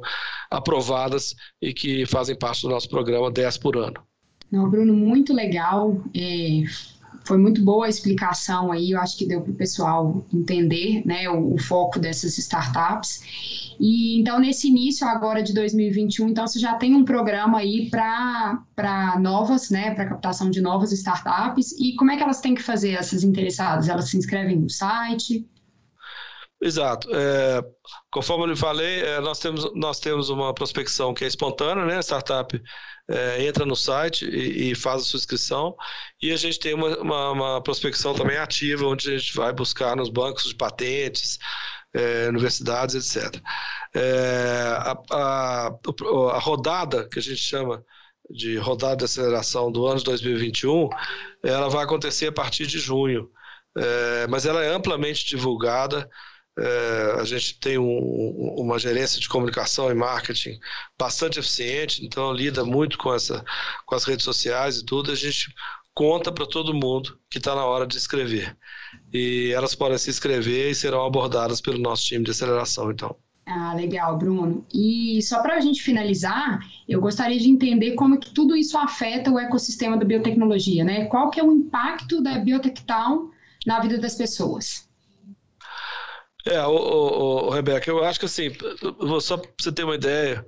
aprovadas 0.52 1.36
e 1.62 1.74
que 1.74 2.06
fazem 2.06 2.38
parte 2.38 2.62
do 2.62 2.70
nosso 2.70 2.90
programa 2.90 3.32
10 3.32 3.58
por 3.58 3.78
ano. 3.78 4.02
Não, 4.52 4.70
Bruno, 4.70 4.94
muito 4.94 5.34
legal. 5.34 6.02
É, 6.16 6.64
foi 7.26 7.38
muito 7.38 7.64
boa 7.64 7.88
a 7.88 7.90
explicação 7.90 8.72
aí, 8.72 8.92
eu 8.92 9.00
acho 9.00 9.18
que 9.18 9.26
deu 9.26 9.42
para 9.42 9.52
o 9.52 9.56
pessoal 9.56 10.26
entender 10.34 11.02
né, 11.06 11.28
o, 11.30 11.56
o, 11.56 11.58
foco 11.58 12.00
dessas 12.00 12.38
startups. 12.38 13.76
E 13.80 14.20
então, 14.20 14.40
nesse 14.40 14.68
início 14.68 15.08
agora 15.08 15.42
de 15.42 15.54
2021, 15.54 16.30
então 16.30 16.48
você 16.48 16.60
já 16.60 16.76
tem 16.76 16.96
um 16.96 17.04
programa 17.04 17.58
aí 17.58 17.90
para 17.90 19.18
novas, 19.20 19.70
né, 19.70 19.94
para 19.94 20.06
captação 20.06 20.50
de 20.50 20.62
novas 20.62 20.92
startups. 20.92 21.72
E 21.80 21.96
como 21.96 22.12
é 22.12 22.18
que 22.18 22.24
elas 22.24 22.40
têm 22.40 22.54
que 22.54 22.64
fazer, 22.64 22.92
essas 22.92 23.24
interessadas? 23.24 23.90
Elas 23.90 24.10
se 24.10 24.18
inscrevem 24.18 24.58
no 24.58 24.70
site? 24.70 25.46
Exato. 26.62 27.10
É, 27.14 27.62
conforme 28.10 28.46
eu 28.46 28.48
lhe 28.48 28.56
falei, 28.56 29.02
é, 29.02 29.20
nós, 29.20 29.40
temos, 29.40 29.72
nós 29.76 30.00
temos 30.00 30.30
uma 30.30 30.54
prospecção 30.54 31.14
que 31.14 31.24
é 31.24 31.28
espontânea, 31.28 31.86
né? 31.86 31.98
A 31.98 32.02
startup 32.02 32.60
é, 33.10 33.46
entra 33.46 33.66
no 33.66 33.76
site 33.76 34.26
e, 34.26 34.72
e, 34.72 34.76
faz 34.76 35.02
a 35.02 35.06
sua 35.06 35.18
inscrição, 35.18 35.76
e 36.22 36.32
a 36.32 36.38
gente 36.38 36.60
tem 36.60 36.74
uma, 36.74 36.98
uma, 37.00 37.32
uma, 37.32 37.62
prospecção 37.62 38.16
também 38.16 38.38
ativa, 38.38 38.86
onde 38.86 39.14
a 39.14 39.18
gente 39.18 39.36
vai 39.36 39.54
buscar 39.54 39.96
nos 39.96 40.10
bancos 40.10 40.46
de 40.46 40.56
patentes, 40.56 41.38
é, 41.94 42.28
universidades, 42.30 42.96
etc. 43.16 43.42
É, 43.94 44.64
a, 44.78 44.98
a, 45.12 45.68
a 45.68 46.40
rodada, 46.40 47.08
que 47.10 47.20
a 47.20 47.22
gente 47.22 47.38
chama 47.42 47.84
de 48.30 48.58
rodada 48.58 48.98
de 48.98 49.06
aceleração 49.06 49.72
do 49.72 49.86
ano 49.86 50.00
de 50.00 50.06
2021, 50.06 50.90
ela 51.44 51.70
vai 51.70 51.84
acontecer 51.84 52.28
a 52.28 52.32
partir 52.32 52.66
de 52.66 52.80
junho, 52.80 53.30
é, 53.78 54.28
mas 54.28 54.46
ela 54.46 54.64
é 54.64 54.74
amplamente 54.74 55.26
divulgada 55.26 56.10
é, 56.58 57.18
a 57.20 57.24
gente 57.26 57.60
tem 57.60 57.78
um, 57.78 58.56
uma 58.58 58.80
gerência 58.80 59.20
de 59.20 59.28
comunicação 59.28 59.92
e 59.92 59.94
marketing 59.94 60.58
bastante 60.98 61.40
eficiente, 61.40 62.06
então 62.06 62.32
lida 62.32 62.64
muito 62.64 62.98
com, 62.98 63.14
essa, 63.14 63.44
com 63.86 63.96
as 63.96 64.06
redes 64.06 64.24
sociais 64.24 64.78
e 64.78 64.86
tudo. 64.86 65.12
A 65.12 65.16
gente 65.16 65.54
conta 65.94 66.32
para 66.32 66.46
todo 66.46 66.74
mundo 66.74 67.18
que 67.30 67.38
está 67.38 67.56
na 67.56 67.66
hora 67.66 67.86
de 67.86 67.98
escrever. 67.98 68.56
E 69.14 69.52
elas 69.54 69.76
podem 69.76 69.98
se 69.98 70.10
inscrever 70.10 70.72
e 70.72 70.76
serão 70.76 71.06
abordadas 71.06 71.60
pelo 71.60 71.80
nosso 71.80 72.04
time 72.04 72.24
de 72.24 72.32
aceleração, 72.32 72.92
então. 72.92 73.16
Ah, 73.46 73.74
legal, 73.76 74.18
Bruno. 74.18 74.66
E 74.74 75.22
só 75.22 75.42
para 75.42 75.56
a 75.56 75.60
gente 75.60 75.84
finalizar, 75.84 76.60
eu 76.88 77.00
gostaria 77.00 77.40
de 77.40 77.48
entender 77.48 77.94
como 77.94 78.20
que 78.20 78.34
tudo 78.34 78.56
isso 78.56 78.78
afeta 78.78 79.30
o 79.30 79.38
ecossistema 79.38 79.98
da 79.98 80.04
biotecnologia, 80.04 80.84
né? 80.84 81.06
Qual 81.06 81.30
que 81.30 81.40
é 81.40 81.44
o 81.44 81.52
impacto 81.52 82.22
da 82.22 82.40
Biotech 82.40 82.84
Town 82.86 83.30
na 83.66 83.80
vida 83.80 84.00
das 84.00 84.16
pessoas? 84.16 84.85
É, 86.48 86.62
o, 86.62 86.76
o, 86.76 87.48
o, 87.48 87.50
Rebeca, 87.50 87.90
eu 87.90 88.04
acho 88.04 88.20
que 88.20 88.28
assim, 88.28 88.52
só 89.20 89.38
para 89.38 89.52
você 89.60 89.72
ter 89.72 89.84
uma 89.84 89.96
ideia, 89.96 90.46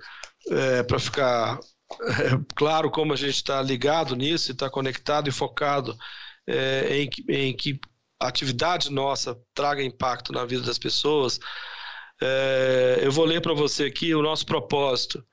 é, 0.50 0.84
para 0.84 1.00
ficar 1.00 1.60
é, 2.02 2.54
claro 2.56 2.92
como 2.92 3.14
a 3.14 3.16
gente 3.16 3.36
está 3.36 3.62
ligado 3.62 4.16
nisso, 4.16 4.52
está 4.52 4.70
conectado 4.70 5.28
e 5.28 5.32
focado 5.32 5.98
é, 6.46 7.02
em, 7.02 7.10
em, 7.30 7.56
que 7.56 7.80
atividade 8.20 8.92
nossa 8.92 9.40
traga 9.56 9.84
impacto 9.84 10.32
na 10.32 10.46
vida 10.46 10.62
das 10.64 10.78
pessoas, 10.78 11.40
é, 12.22 13.00
eu 13.02 13.12
vou 13.12 13.26
ler 13.26 13.42
para 13.42 13.54
você 13.54 13.86
aqui 13.86 14.14
o 14.14 14.22
nosso 14.22 14.46
propósito, 14.46 15.26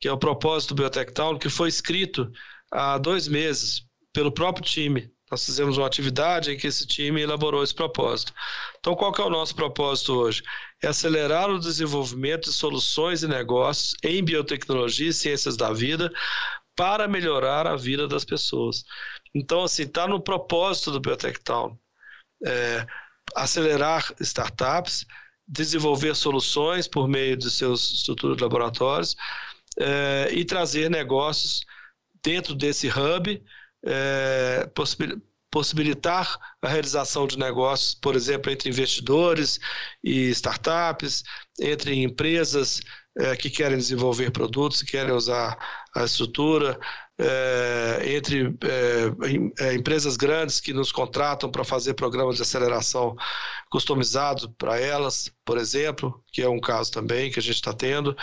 que 0.00 0.08
é 0.08 0.12
o 0.12 0.18
propósito 0.18 0.74
do 0.74 0.82
Biotech 0.82 1.12
Town, 1.12 1.38
que 1.38 1.48
foi 1.50 1.68
escrito 1.68 2.30
há 2.70 2.98
dois 2.98 3.28
meses 3.28 3.86
pelo 4.12 4.32
próprio 4.32 4.64
time 4.64 5.10
nós 5.30 5.44
fizemos 5.44 5.76
uma 5.76 5.86
atividade 5.86 6.52
em 6.52 6.56
que 6.56 6.66
esse 6.66 6.86
time 6.86 7.20
elaborou 7.20 7.62
esse 7.62 7.74
propósito. 7.74 8.32
Então, 8.78 8.94
qual 8.94 9.12
que 9.12 9.20
é 9.20 9.24
o 9.24 9.30
nosso 9.30 9.54
propósito 9.56 10.14
hoje? 10.14 10.42
É 10.82 10.86
acelerar 10.86 11.50
o 11.50 11.58
desenvolvimento 11.58 12.44
de 12.44 12.52
soluções 12.52 13.22
e 13.22 13.28
negócios 13.28 13.96
em 14.04 14.22
biotecnologia 14.22 15.08
e 15.08 15.12
ciências 15.12 15.56
da 15.56 15.72
vida 15.72 16.12
para 16.76 17.08
melhorar 17.08 17.66
a 17.66 17.74
vida 17.74 18.06
das 18.06 18.24
pessoas. 18.24 18.84
Então, 19.34 19.64
assim, 19.64 19.82
está 19.82 20.06
no 20.06 20.20
propósito 20.20 20.92
do 20.92 21.00
Biotech 21.00 21.40
Town. 21.40 21.76
É, 22.44 22.86
acelerar 23.34 24.14
startups, 24.20 25.04
desenvolver 25.48 26.14
soluções 26.14 26.86
por 26.86 27.08
meio 27.08 27.36
de 27.36 27.50
seus 27.50 27.92
estruturas 27.92 28.36
de 28.36 28.42
laboratórios 28.42 29.16
é, 29.78 30.28
e 30.32 30.44
trazer 30.44 30.88
negócios 30.88 31.64
dentro 32.22 32.54
desse 32.54 32.88
hub 32.88 33.42
é, 33.84 34.68
possibilitar 35.50 36.38
a 36.60 36.68
realização 36.68 37.26
de 37.26 37.38
negócios, 37.38 37.94
por 37.94 38.14
exemplo, 38.14 38.50
entre 38.50 38.68
investidores 38.68 39.58
e 40.02 40.30
startups, 40.30 41.22
entre 41.60 41.94
empresas 42.02 42.80
é, 43.18 43.34
que 43.34 43.48
querem 43.48 43.78
desenvolver 43.78 44.30
produtos, 44.30 44.82
que 44.82 44.92
querem 44.92 45.12
usar 45.12 45.56
a 45.94 46.04
estrutura, 46.04 46.78
é, 47.18 48.14
entre 48.14 48.54
é, 48.62 49.64
é 49.64 49.74
empresas 49.74 50.16
grandes 50.16 50.60
que 50.60 50.74
nos 50.74 50.92
contratam 50.92 51.50
para 51.50 51.64
fazer 51.64 51.94
programas 51.94 52.36
de 52.36 52.42
aceleração 52.42 53.16
customizados 53.70 54.46
para 54.58 54.78
elas, 54.78 55.30
por 55.44 55.56
exemplo, 55.56 56.22
que 56.30 56.42
é 56.42 56.48
um 56.48 56.60
caso 56.60 56.92
também 56.92 57.30
que 57.30 57.38
a 57.38 57.42
gente 57.42 57.54
está 57.54 57.72
tendo. 57.72 58.14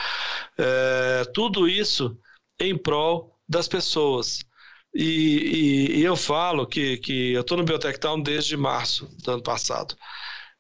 É, 0.57 1.23
tudo 1.33 1.67
isso 1.67 2.15
em 2.59 2.77
prol 2.77 3.35
das 3.49 3.67
pessoas. 3.67 4.45
E, 4.93 5.03
e, 5.03 5.99
e, 5.99 6.03
eu 6.03 6.15
falo 6.15 6.67
que, 6.67 6.97
que 6.97 7.33
eu 7.33 7.41
estou 7.41 7.57
no 7.57 7.63
Biotech 7.63 7.99
Town 7.99 8.21
desde 8.21 8.55
março 8.55 9.09
do 9.23 9.31
ano 9.31 9.43
passado. 9.43 9.95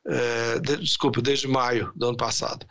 É, 0.05 0.59
de, 0.59 1.21
desde 1.21 1.47
maio 1.47 1.91
do 1.95 2.07
ano 2.07 2.17
passado. 2.17 2.65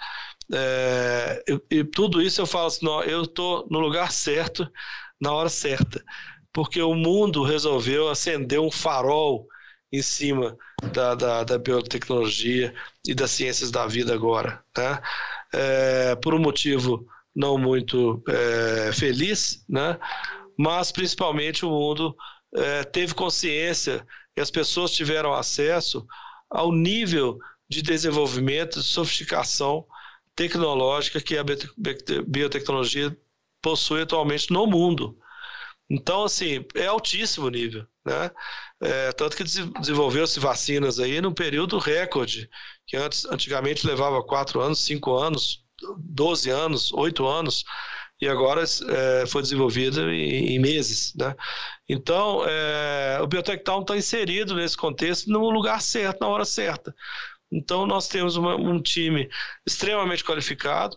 É, 0.52 1.42
e, 1.48 1.78
e, 1.78 1.84
tudo 1.84 2.20
isso 2.20 2.40
eu 2.40 2.46
falo 2.46 2.66
assim: 2.66 2.84
não, 2.84 3.02
eu 3.02 3.22
estou 3.22 3.66
no 3.70 3.78
lugar 3.78 4.12
certo, 4.12 4.68
na 5.20 5.32
hora 5.32 5.48
certa. 5.48 6.02
Porque 6.52 6.82
o 6.82 6.94
mundo 6.94 7.42
resolveu 7.44 8.10
acender 8.10 8.60
um 8.60 8.70
farol 8.70 9.46
em 9.90 10.02
cima 10.02 10.56
da, 10.92 11.14
da, 11.14 11.44
da 11.44 11.58
biotecnologia 11.58 12.74
e 13.06 13.14
das 13.14 13.30
ciências 13.30 13.70
da 13.70 13.86
vida 13.86 14.12
agora. 14.14 14.62
Né? 14.76 15.00
É, 15.54 16.14
por 16.16 16.34
um 16.34 16.38
motivo 16.38 17.06
não 17.34 17.56
muito 17.56 18.22
é, 18.28 18.92
feliz, 18.92 19.64
né? 19.68 19.98
Mas 20.58 20.92
principalmente 20.92 21.64
o 21.64 21.70
mundo 21.70 22.16
é, 22.54 22.84
teve 22.84 23.14
consciência 23.14 24.06
e 24.36 24.40
as 24.40 24.50
pessoas 24.50 24.92
tiveram 24.92 25.32
acesso 25.32 26.06
ao 26.50 26.72
nível 26.72 27.38
de 27.68 27.82
desenvolvimento 27.82 28.78
e 28.78 28.82
sofisticação 28.82 29.86
tecnológica 30.36 31.20
que 31.20 31.36
a 31.36 31.44
biotecnologia 32.26 33.16
possui 33.62 34.02
atualmente 34.02 34.50
no 34.52 34.66
mundo. 34.66 35.16
Então, 35.90 36.24
assim, 36.24 36.64
é 36.74 36.86
altíssimo 36.86 37.48
nível, 37.48 37.86
né? 38.04 38.30
É, 38.82 39.12
tanto 39.12 39.36
que 39.36 39.44
desenvolveu-se 39.44 40.40
vacinas 40.40 40.98
aí 40.98 41.20
num 41.20 41.34
período 41.34 41.78
recorde, 41.78 42.48
que 42.86 42.96
antes, 42.96 43.24
antigamente 43.26 43.86
levava 43.86 44.22
quatro 44.22 44.60
anos, 44.60 44.84
cinco 44.84 45.14
anos, 45.16 45.64
12 45.98 46.50
anos, 46.50 46.92
oito 46.92 47.26
anos 47.26 47.64
e 48.22 48.28
agora 48.28 48.62
é, 48.62 49.26
foi 49.26 49.42
desenvolvida 49.42 50.00
em, 50.14 50.54
em, 50.54 50.58
meses. 50.60 51.12
Né? 51.16 51.34
Então, 51.88 52.44
é, 52.46 53.18
o 53.20 53.26
Biotech 53.26 53.64
Town 53.64 53.80
está 53.80 53.96
inserido 53.96 54.54
nesse 54.54 54.76
contexto 54.76 55.28
no 55.28 55.50
lugar 55.50 55.82
certo, 55.82 56.20
na 56.20 56.28
hora 56.28 56.44
certa. 56.44 56.94
Então, 57.50 57.84
nós 57.84 58.06
temos 58.06 58.36
uma, 58.36 58.54
um 58.54 58.80
time 58.80 59.28
extremamente 59.66 60.22
qualificado, 60.22 60.96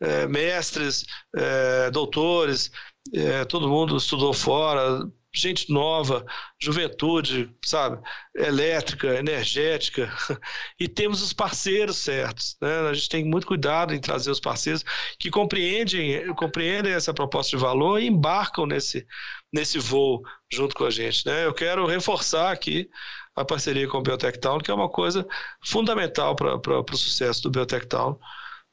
é, 0.00 0.26
mestres, 0.26 1.06
é, 1.36 1.92
doutores, 1.92 2.72
é, 3.14 3.44
todo 3.44 3.68
mundo 3.68 3.96
estudou 3.96 4.34
fora, 4.34 4.98
gente 5.34 5.70
nova, 5.70 6.24
juventude, 6.60 7.50
sabe, 7.64 8.00
elétrica, 8.34 9.16
energética, 9.16 10.10
e 10.78 10.86
temos 10.86 11.22
os 11.22 11.32
parceiros 11.32 11.96
certos. 11.96 12.56
Né? 12.60 12.88
A 12.88 12.94
gente 12.94 13.08
tem 13.08 13.24
muito 13.24 13.46
cuidado 13.46 13.92
em 13.92 14.00
trazer 14.00 14.30
os 14.30 14.40
parceiros 14.40 14.84
que 15.18 15.30
compreendem, 15.30 16.32
compreendem 16.34 16.92
essa 16.92 17.12
proposta 17.12 17.56
de 17.56 17.62
valor 17.62 18.00
e 18.00 18.06
embarcam 18.06 18.64
nesse, 18.64 19.04
nesse 19.52 19.78
voo 19.78 20.22
junto 20.52 20.74
com 20.74 20.84
a 20.84 20.90
gente. 20.90 21.26
Né? 21.26 21.44
Eu 21.44 21.52
quero 21.52 21.86
reforçar 21.86 22.52
aqui 22.52 22.88
a 23.34 23.44
parceria 23.44 23.88
com 23.88 23.98
o 23.98 24.02
Biotech 24.02 24.38
Town, 24.38 24.58
que 24.58 24.70
é 24.70 24.74
uma 24.74 24.88
coisa 24.88 25.26
fundamental 25.64 26.36
para 26.36 26.80
o 26.80 26.96
sucesso 26.96 27.42
do 27.42 27.50
Biotech 27.50 27.86
Town, 27.86 28.16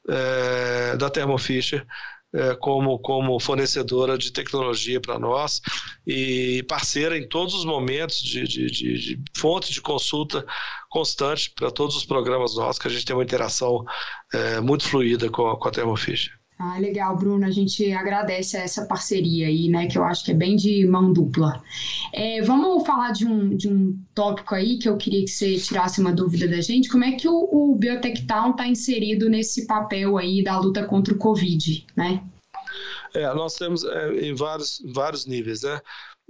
é, 0.08 0.96
da 0.96 1.10
Thermo 1.10 1.38
Fisher, 1.38 1.86
é, 2.34 2.54
como, 2.56 2.98
como 2.98 3.38
fornecedora 3.38 4.16
de 4.16 4.32
tecnologia 4.32 5.00
para 5.00 5.18
nós 5.18 5.60
e 6.06 6.62
parceira 6.68 7.16
em 7.16 7.28
todos 7.28 7.54
os 7.54 7.64
momentos 7.64 8.22
de, 8.22 8.44
de, 8.44 8.70
de, 8.70 8.98
de 8.98 9.22
fonte 9.36 9.72
de 9.72 9.80
consulta 9.80 10.44
constante 10.88 11.52
para 11.54 11.70
todos 11.70 11.96
os 11.96 12.04
programas 12.04 12.56
nossos, 12.56 12.80
que 12.80 12.88
a 12.88 12.90
gente 12.90 13.04
tem 13.04 13.14
uma 13.14 13.24
interação 13.24 13.84
é, 14.32 14.60
muito 14.60 14.84
fluida 14.84 15.28
com, 15.30 15.54
com 15.56 15.68
a 15.68 15.70
Thermo. 15.70 15.92
Ah, 16.64 16.78
legal, 16.78 17.16
Bruno. 17.16 17.44
A 17.44 17.50
gente 17.50 17.92
agradece 17.92 18.56
essa 18.56 18.86
parceria 18.86 19.48
aí, 19.48 19.68
né? 19.68 19.88
Que 19.88 19.98
eu 19.98 20.04
acho 20.04 20.24
que 20.24 20.30
é 20.30 20.34
bem 20.34 20.54
de 20.54 20.86
mão 20.86 21.12
dupla. 21.12 21.60
É, 22.12 22.40
vamos 22.42 22.86
falar 22.86 23.10
de 23.10 23.26
um, 23.26 23.56
de 23.56 23.68
um 23.68 24.00
tópico 24.14 24.54
aí 24.54 24.78
que 24.78 24.88
eu 24.88 24.96
queria 24.96 25.24
que 25.24 25.30
você 25.30 25.56
tirasse 25.56 26.00
uma 26.00 26.12
dúvida 26.12 26.46
da 26.46 26.60
gente. 26.60 26.88
Como 26.88 27.02
é 27.02 27.12
que 27.12 27.26
o, 27.26 27.48
o 27.50 27.74
Biotech 27.74 28.28
Town 28.28 28.52
está 28.52 28.68
inserido 28.68 29.28
nesse 29.28 29.66
papel 29.66 30.16
aí 30.16 30.44
da 30.44 30.56
luta 30.56 30.86
contra 30.86 31.12
o 31.12 31.18
Covid, 31.18 31.84
né? 31.96 32.22
É, 33.12 33.34
nós 33.34 33.56
temos 33.56 33.82
é, 33.82 34.20
em 34.20 34.32
vários, 34.32 34.80
vários 34.94 35.26
níveis, 35.26 35.62
né? 35.62 35.80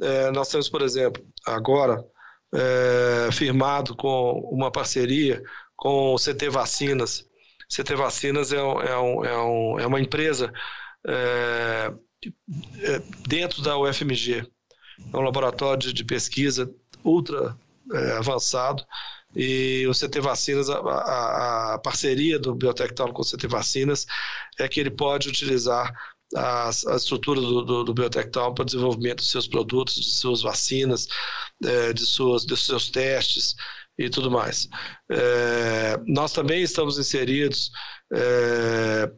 É, 0.00 0.30
nós 0.30 0.48
temos, 0.48 0.66
por 0.66 0.80
exemplo, 0.80 1.22
agora 1.46 2.02
é, 2.54 3.28
firmado 3.30 3.94
com 3.94 4.48
uma 4.50 4.72
parceria 4.72 5.42
com 5.76 6.14
o 6.14 6.16
CT 6.16 6.48
Vacinas, 6.48 7.28
CT 7.74 7.94
Vacinas 7.96 8.52
é, 8.52 8.56
é, 8.56 8.90
é, 8.90 8.98
um, 8.98 9.78
é 9.80 9.86
uma 9.86 10.00
empresa 10.00 10.52
é, 11.06 11.92
é 12.82 13.02
dentro 13.26 13.62
da 13.62 13.78
UFMG. 13.78 14.46
É 15.12 15.16
um 15.16 15.22
laboratório 15.22 15.92
de, 15.92 16.04
pesquisa 16.04 16.70
ultra 17.02 17.56
é, 17.92 18.12
avançado 18.12 18.84
e 19.34 19.86
o 19.88 19.92
CT 19.92 20.20
Vacinas, 20.20 20.68
a, 20.68 20.78
a, 20.78 21.74
a 21.74 21.78
parceria 21.78 22.38
do 22.38 22.54
Biotectólogo 22.54 23.16
com 23.16 23.22
o 23.22 23.24
CT 23.24 23.48
Vacinas 23.48 24.06
é 24.58 24.68
que 24.68 24.78
ele 24.78 24.90
pode 24.90 25.28
utilizar 25.28 25.90
a, 26.36 26.68
a 26.68 26.96
estrutura 26.96 27.40
do, 27.40 27.62
do, 27.62 27.84
do 27.84 27.94
para 27.94 28.62
o 28.62 28.64
desenvolvimento 28.64 29.18
de 29.18 29.28
seus 29.28 29.48
produtos, 29.48 29.94
de 29.94 30.10
suas 30.10 30.42
vacinas, 30.42 31.06
é, 31.64 31.92
de, 31.92 32.04
suas, 32.04 32.44
de 32.44 32.56
seus 32.56 32.90
testes, 32.90 33.54
e 34.04 34.10
tudo 34.10 34.30
mais. 34.30 34.68
É, 35.10 35.98
nós 36.06 36.32
também 36.32 36.62
estamos 36.62 36.98
inseridos 36.98 37.70
é, 38.12 39.10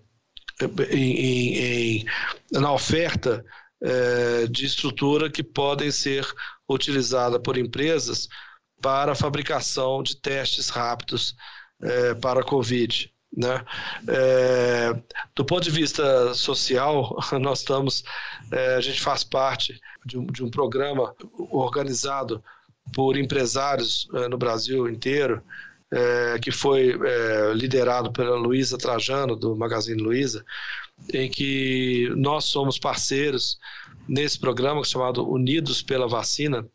em, 0.90 1.56
em, 1.56 2.04
na 2.52 2.72
oferta 2.72 3.44
é, 3.82 4.46
de 4.46 4.66
estrutura 4.66 5.30
que 5.30 5.42
podem 5.42 5.90
ser 5.90 6.26
utilizadas 6.68 7.40
por 7.42 7.56
empresas 7.56 8.28
para 8.80 9.14
fabricação 9.14 10.02
de 10.02 10.16
testes 10.16 10.68
rápidos 10.68 11.34
para 12.20 12.40
a 12.40 12.44
Covid. 12.44 13.14
Né? 13.36 13.64
É, 14.08 15.02
do 15.34 15.44
ponto 15.44 15.64
de 15.64 15.70
vista 15.70 16.32
social, 16.34 17.16
nós 17.40 17.60
estamos, 17.60 18.04
é, 18.52 18.76
a 18.76 18.80
gente 18.80 19.00
faz 19.00 19.24
parte 19.24 19.80
de 20.06 20.18
um, 20.18 20.26
de 20.26 20.44
um 20.44 20.50
programa 20.50 21.14
organizado 21.50 22.42
por 22.92 23.16
empresários 23.16 24.08
é, 24.14 24.28
no 24.28 24.36
Brasil 24.36 24.88
inteiro, 24.88 25.42
é, 25.90 26.38
que 26.40 26.50
foi 26.50 26.90
é, 26.90 27.52
liderado 27.54 28.12
pela 28.12 28.36
Luísa 28.36 28.76
Trajano, 28.76 29.36
do 29.36 29.56
Magazine 29.56 30.02
Luiza, 30.02 30.44
em 31.12 31.30
que 31.30 32.12
nós 32.16 32.44
somos 32.44 32.78
parceiros 32.78 33.58
nesse 34.08 34.38
programa 34.38 34.84
chamado 34.84 35.28
Unidos 35.28 35.82
pela 35.82 36.08
Vacina, 36.08 36.66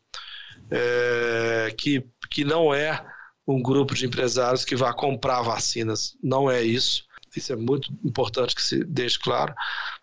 que, 1.76 2.04
que 2.30 2.44
não 2.44 2.72
é 2.72 3.04
um 3.46 3.60
grupo 3.60 3.94
de 3.94 4.06
empresários 4.06 4.64
que 4.64 4.76
vai 4.76 4.92
comprar 4.94 5.42
vacinas, 5.42 6.16
não 6.22 6.48
é 6.50 6.62
isso. 6.62 7.04
Isso 7.36 7.52
é 7.52 7.56
muito 7.56 7.92
importante 8.04 8.54
que 8.54 8.62
se 8.62 8.84
deixe 8.84 9.18
claro. 9.18 9.54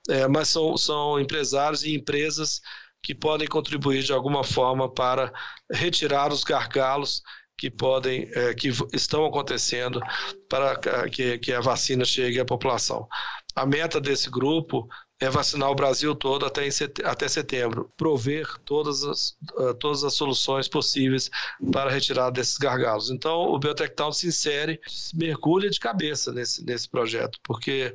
É, 0.09 0.27
mas 0.27 0.47
são, 0.47 0.77
são 0.77 1.19
empresários 1.19 1.83
e 1.83 1.93
empresas 1.93 2.61
que 3.07 3.15
podem 3.15 3.47
contribuir 3.47 4.03
de 4.03 4.11
alguma 4.11 4.43
forma 4.43 4.93
para 4.93 5.31
retirar 5.71 6.29
os 6.29 6.43
gargalos 6.43 7.23
que 7.57 7.71
podem, 7.71 8.29
é, 8.33 8.53
que 8.53 8.67
estão 8.91 9.25
acontecendo 9.25 10.01
para 10.49 10.77
que, 11.09 11.37
que 11.37 11.53
a 11.53 11.61
vacina 11.61 12.03
chegue 12.03 12.37
à 12.37 12.43
população. 12.43 13.07
A 13.55 13.65
meta 13.65 14.01
desse 14.01 14.29
grupo 14.29 14.89
é 15.21 15.29
vacinar 15.29 15.71
o 15.71 15.75
Brasil 15.75 16.13
todo 16.13 16.45
até, 16.45 16.69
set, 16.69 17.01
até 17.05 17.29
setembro, 17.29 17.89
prover 17.95 18.45
todas 18.65 19.05
as, 19.05 19.37
todas 19.79 20.03
as 20.03 20.13
soluções 20.13 20.67
possíveis 20.67 21.29
para 21.71 21.89
retirar 21.89 22.29
desses 22.29 22.57
gargalos. 22.57 23.09
Então, 23.09 23.53
o 23.53 23.57
Biotectal 23.57 24.11
se 24.11 24.27
insere, 24.27 24.81
se 24.85 25.15
mergulha 25.15 25.69
de 25.69 25.79
cabeça 25.79 26.33
nesse, 26.33 26.61
nesse 26.65 26.89
projeto, 26.89 27.39
porque 27.41 27.93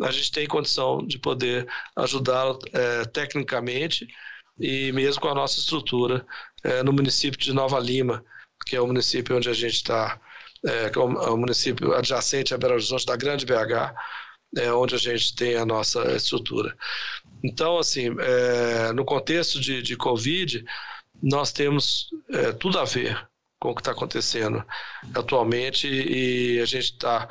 a 0.00 0.12
gente 0.12 0.30
tem 0.30 0.46
condição 0.46 1.04
de 1.04 1.18
poder 1.18 1.66
ajudá-lo 1.96 2.60
é, 2.72 3.04
tecnicamente 3.06 4.06
e 4.58 4.92
mesmo 4.92 5.20
com 5.20 5.28
a 5.28 5.34
nossa 5.34 5.58
estrutura 5.58 6.26
é, 6.62 6.82
no 6.82 6.92
município 6.92 7.38
de 7.38 7.52
Nova 7.52 7.78
Lima, 7.78 8.24
que 8.66 8.76
é 8.76 8.80
o 8.80 8.86
município 8.86 9.36
onde 9.36 9.48
a 9.48 9.52
gente 9.52 9.74
está, 9.74 10.20
é, 10.64 10.90
é, 10.94 10.98
o 10.98 11.36
município 11.36 11.94
adjacente 11.94 12.54
a 12.54 12.58
Belo 12.58 12.74
Horizonte, 12.74 13.06
da 13.06 13.16
Grande 13.16 13.46
BH, 13.46 13.94
é 14.56 14.72
onde 14.72 14.94
a 14.94 14.98
gente 14.98 15.34
tem 15.34 15.56
a 15.56 15.64
nossa 15.64 16.14
estrutura. 16.14 16.76
Então, 17.42 17.78
assim, 17.78 18.14
é, 18.20 18.92
no 18.92 19.04
contexto 19.04 19.60
de, 19.60 19.82
de 19.82 19.96
Covid, 19.96 20.64
nós 21.22 21.52
temos 21.52 22.08
é, 22.30 22.52
tudo 22.52 22.78
a 22.78 22.84
ver 22.84 23.28
com 23.58 23.70
o 23.70 23.74
que 23.74 23.80
está 23.80 23.92
acontecendo 23.92 24.64
atualmente 25.14 25.86
e 25.88 26.60
a 26.60 26.64
gente 26.64 26.92
está 26.92 27.28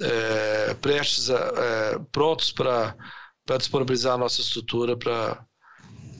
é, 0.00 0.74
prestes 0.74 1.30
a, 1.30 2.00
prontos 2.12 2.52
para 2.52 2.96
disponibilizar 3.56 4.14
a 4.14 4.18
nossa 4.18 4.40
estrutura 4.40 4.96
para 4.96 5.44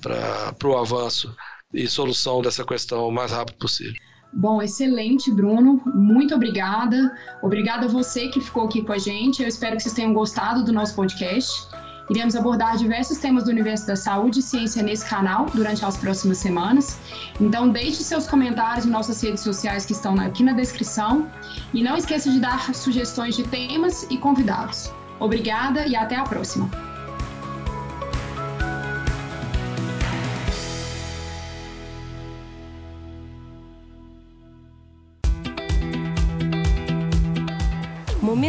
para 0.01 0.55
o 0.65 0.77
avanço 0.77 1.35
e 1.73 1.87
solução 1.87 2.43
dessa 2.43 2.65
questão 2.65 3.07
o 3.07 3.13
mais 3.13 3.33
rápido 3.33 3.59
possível. 3.59 3.95
Bom, 4.33 4.63
excelente, 4.63 5.31
Bruno. 5.31 5.83
Muito 5.87 6.35
obrigada. 6.35 7.13
Obrigada 7.43 7.87
a 7.87 7.89
você 7.89 8.29
que 8.29 8.41
ficou 8.41 8.65
aqui 8.65 8.83
com 8.83 8.93
a 8.93 8.99
gente. 8.99 9.43
Eu 9.43 9.49
espero 9.49 9.77
que 9.77 9.83
vocês 9.83 9.95
tenham 9.95 10.13
gostado 10.13 10.65
do 10.65 10.73
nosso 10.73 10.95
podcast. 10.95 11.67
Iremos 12.09 12.35
abordar 12.35 12.77
diversos 12.77 13.19
temas 13.19 13.45
do 13.45 13.51
universo 13.51 13.87
da 13.87 13.95
saúde 13.95 14.41
e 14.41 14.43
ciência 14.43 14.83
nesse 14.83 15.09
canal 15.09 15.47
durante 15.55 15.85
as 15.85 15.97
próximas 15.97 16.39
semanas. 16.39 16.99
Então, 17.41 17.69
deixe 17.69 18.03
seus 18.03 18.27
comentários 18.27 18.85
em 18.85 18.91
nossas 18.91 19.21
redes 19.23 19.43
sociais 19.43 19.87
que 19.87 19.93
estão 19.93 20.19
aqui 20.19 20.43
na 20.43 20.53
descrição. 20.53 21.31
E 21.73 21.83
não 21.83 21.97
esqueça 21.97 22.31
de 22.31 22.41
dar 22.41 22.75
sugestões 22.75 23.37
de 23.37 23.45
temas 23.45 24.05
e 24.11 24.17
convidados. 24.17 24.93
Obrigada 25.21 25.87
e 25.87 25.95
até 25.95 26.17
a 26.17 26.25
próxima. 26.25 26.90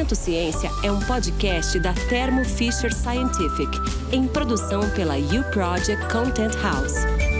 Momento 0.02 0.16
Ciência 0.16 0.72
é 0.82 0.92
um 0.92 1.00
podcast 1.02 1.80
da 1.80 1.94
Thermo 2.10 2.44
Fisher 2.44 2.92
Scientific, 2.92 3.70
em 4.12 4.28
produção 4.28 4.90
pela 4.96 5.16
U 5.16 5.44
Project 5.52 6.04
Content 6.12 6.56
House. 6.56 7.31